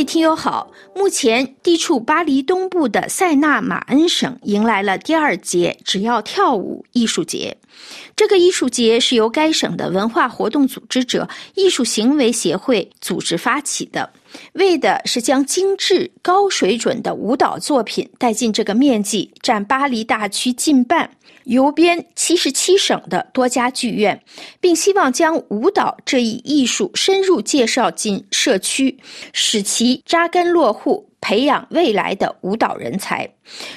[0.03, 7.57] 听友好，目前地处巴黎东部的塞纳马恩省迎来了第二届“只要跳舞”艺术节。
[8.15, 14.11] 这个艺术节是由该省的文化活动组织者艺术行为协会组织发起的，
[14.53, 21.09] 为的是将精致、高水准的舞蹈作品带进这个面积占巴黎大区近半。
[21.45, 24.23] 游边七十七省的多家剧院，
[24.59, 28.99] 并希望将舞蹈这一艺术深入介绍进社区，
[29.33, 33.29] 使其扎根落户，培养未来的舞蹈人才。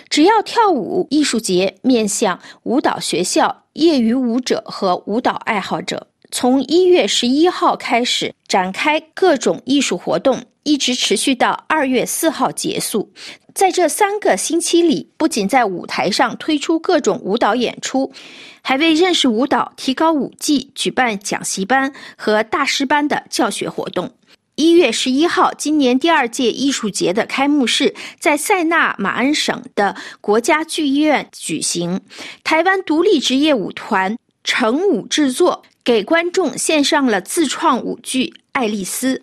[0.08, 13.12] 只要跳舞艺术节面向舞蹈学校、业余舞者和舞蹈爱好者，从一月十一号开始展开各种艺术活动，一直持续到二月四号结束。
[13.56, 18.12] 在这三个星期里，不仅在舞台上推出各种舞蹈演出，
[18.60, 24.12] 还为认识舞蹈、提高舞技举办讲习班和大师班的教学活动。
[24.56, 32.02] 一月十一号，今年第二届艺术节的开幕式在塞纳马恩省的国家剧院举行。
[32.44, 39.16] 台湾独立职业舞团成舞制作，给观众献上了自创舞剧《爱丽丝》。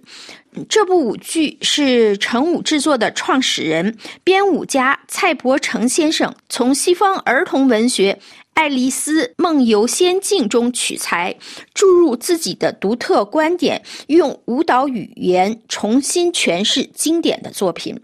[0.69, 8.13] 这部舞剧是成舞制作的创始人、编舞家蔡伯成先生从西方儿童文学
[8.53, 11.35] 《爱丽丝梦游仙境》中取材，
[11.73, 17.99] 注入自己的独特观点，用舞蹈语言重新诠释经典的作品。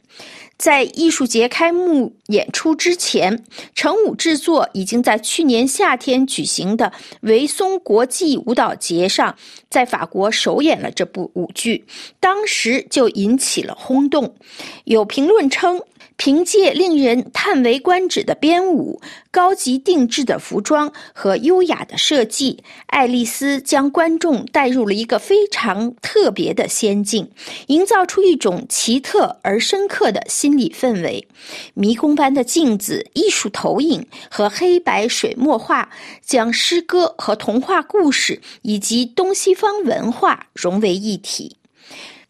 [0.60, 6.92] 在艺术节开幕演出之前，成武制作已经在去年夏天举行的
[7.22, 9.34] 维松国际舞蹈节上，
[9.70, 11.86] 在法国首演了这部舞剧，
[12.20, 14.36] 当时就引起了轰动。
[14.84, 15.82] 有评论称。
[16.20, 19.00] 凭借令人叹为观止的编舞、
[19.32, 27.32] 高级定制的服装和优雅的设计，爱丽丝将观众带入了一个非常特别的仙境，
[27.68, 31.26] 营造出一种奇特而深刻的心理氛围。
[31.74, 35.90] 迷宫般的镜子、艺术投影和黑白水墨画，
[36.22, 41.56] 将诗歌和童话故事以及东西方文化融为一体。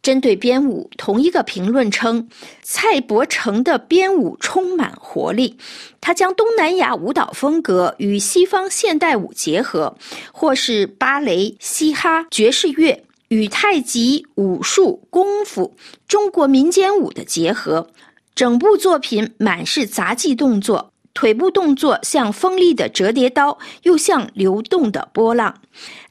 [0.02, 2.30] 针对编舞，同一个评论称，
[2.62, 5.58] 蔡伯成的编舞充满活力。
[6.00, 9.98] 他将东南亚舞蹈风格与西方现代舞结合，
[10.32, 15.76] 或是芭蕾、嘻哈、爵士乐与太极、武术、功夫、
[16.08, 17.88] 中国民间舞的结合。
[18.34, 20.94] 整部作品满是杂技动作。
[21.20, 25.54] 腿部动作像锋利的折叠刀，又像流动的波浪。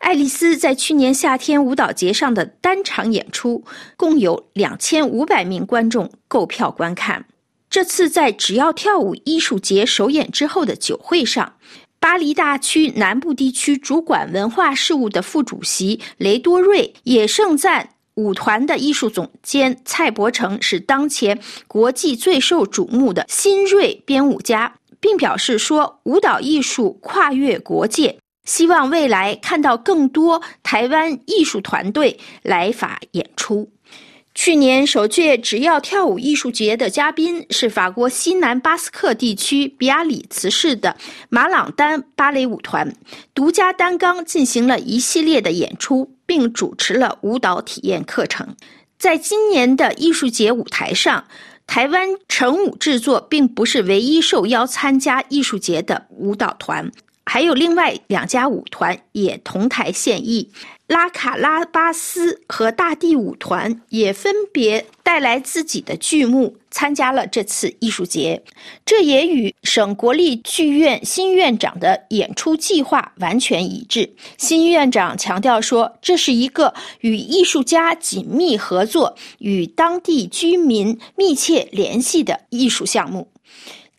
[0.00, 3.64] 爱丽丝在去年夏天舞蹈节上的单场演出，
[3.96, 7.24] 共有两千五百名观众购票观看。
[7.70, 11.54] 这次在只要跳舞艺术节首演之后的酒会上，
[11.98, 24.74] 巴黎大区南部地区主管文化事务的副主席雷多瑞也盛赞舞团的艺术总监蔡伯成是当前国际最受瞩目的新锐编舞家。
[25.00, 33.70] 并表示说，舞蹈艺术跨越国界，希望未来看到更多台湾艺术团队来法演出。
[34.34, 40.96] 去年首届只要跳舞艺术节的嘉宾是法国西南巴斯克地区比亚里茨市的
[41.28, 42.94] 马朗丹芭蕾舞团，
[43.34, 48.54] 独家担纲进行了一系列的演出，并主持了舞蹈体验课程。
[48.96, 51.24] 在今年的艺术节舞台上。
[51.68, 56.90] 台湾成舞制作并不是唯一受邀参加艺术节的舞蹈团，
[57.24, 60.50] 还有另外两家舞团也同台献艺，
[60.88, 68.42] 拉卡拉巴斯和大地舞团也分别带来自己的剧目参加了这次艺术节。
[68.86, 74.14] 这也与省国立剧院新院长的演出计划完全一致。
[74.38, 83.28] 新院长强调说，这是一个与艺术家紧密合作、与当地居民密切联系的艺术项目。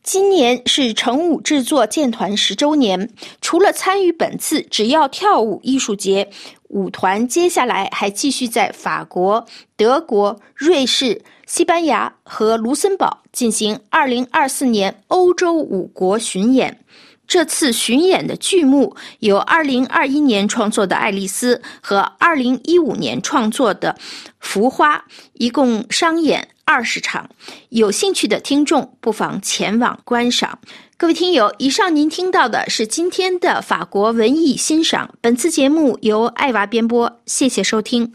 [0.04, 3.10] 今年是成舞制作建团十周年。
[3.42, 6.30] 除了参与本次“只要跳舞”艺术节，
[6.70, 9.46] 舞团接下来还继续在法国、
[9.76, 16.80] 德国、瑞士、西班牙和卢森堡进行2024年欧洲五国巡演。
[17.28, 23.96] 这次巡演的剧目有2021年创作的《爱丽丝》和2015年创作的
[24.40, 24.98] 《浮花》，
[25.34, 26.48] 一共商演。
[26.72, 27.28] 二十场，
[27.70, 30.60] 有兴趣的听众不妨前往观赏。
[30.98, 35.16] 各位听友，以上您听到的是今天的法国文艺欣赏。
[35.20, 38.14] 本次节目由爱娃编播，谢谢收听。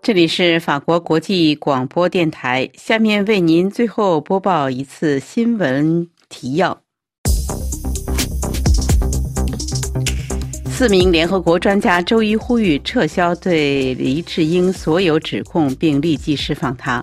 [0.00, 6.83] 这里是法国国际广播电台，下面为您最后播报一次新闻提要。
[10.76, 17.02] 四名联合国专家周一呼吁撤销对黎智英所有指控，并立即释放他。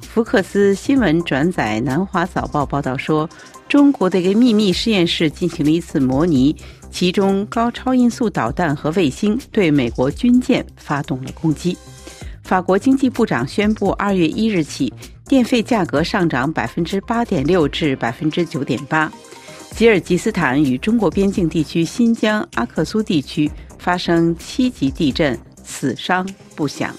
[0.00, 3.28] 福克斯新闻转载《南华早报》报道说，
[3.68, 6.56] 中国的一个秘密实验室进行了一次模拟，
[6.90, 11.76] 其中高超音速导弹和卫星对美国军舰发动了攻击。
[12.42, 14.90] 法国经济部长宣布，二月一日起，
[15.28, 19.12] 电费价格上涨百分之八点六至百分之九点八。
[19.76, 26.94] 吉尔吉斯坦与中国边境地区新疆阿克苏地区发生七级地震，死伤不详。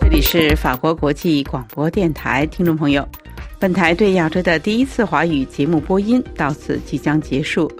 [0.00, 3.06] 这里是法国国际广播电台，听众朋友，
[3.60, 7.70] 本台对亚洲的第一次华语节目播音到此即将结束。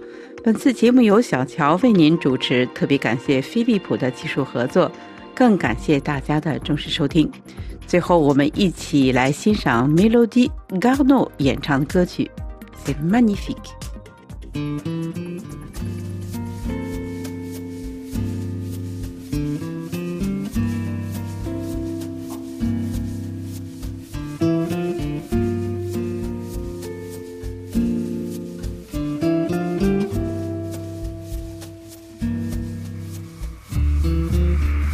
[0.44, 4.90] 本次节目由小乔为您主持，特别感谢飞利浦的技术合作，
[5.34, 7.28] 更感谢大家的重视收听。
[7.88, 12.30] 最后，我们一起来欣赏 Melody Garno 演唱的歌曲
[12.86, 13.54] 《C'est Magnifique》。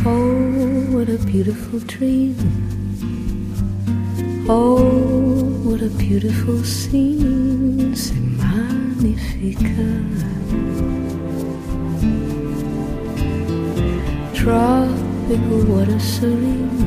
[0.06, 2.34] Oh, what a beautiful dream.
[6.20, 9.58] Beautiful scene, c'est magnifique.
[14.32, 16.83] Tropical water serene,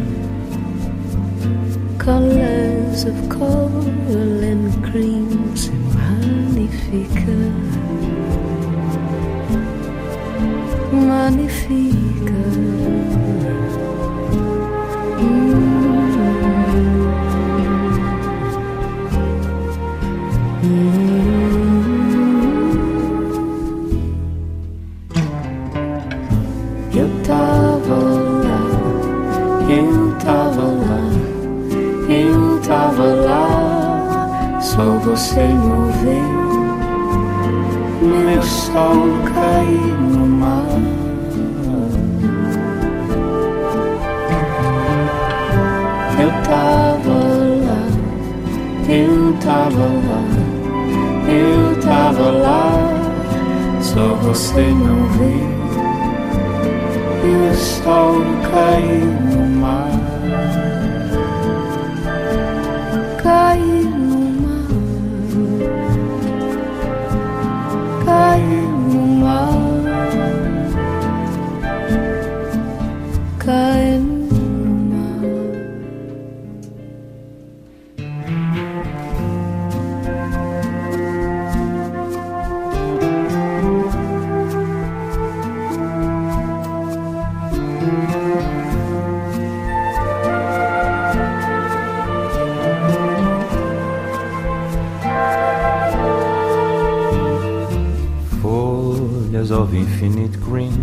[99.77, 100.73] infinite green,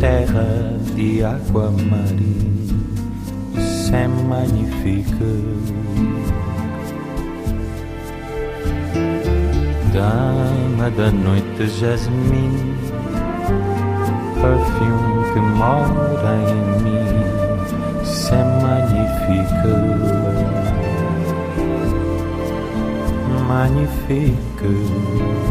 [0.00, 2.74] terra de água marinha,
[3.56, 5.06] c'est magnifique.
[9.92, 12.76] Dama da noite, jasmim,
[14.40, 17.02] perfume que mora em mim.
[18.04, 19.52] C'est magnifique.
[23.48, 25.41] Magnifique.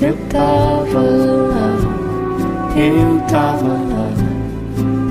[0.00, 1.68] Eu tava lá,
[2.76, 4.08] eu tava lá,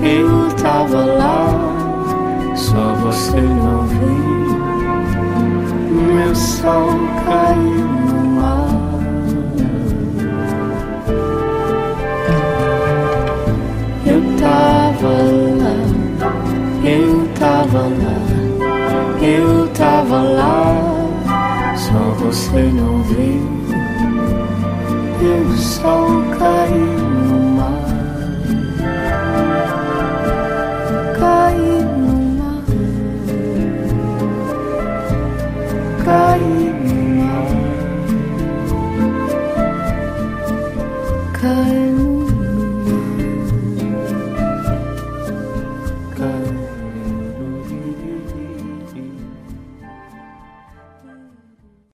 [0.04, 4.34] eu tava lá, só você não viu.
[6.14, 6.90] Meu sol
[7.26, 7.73] caiu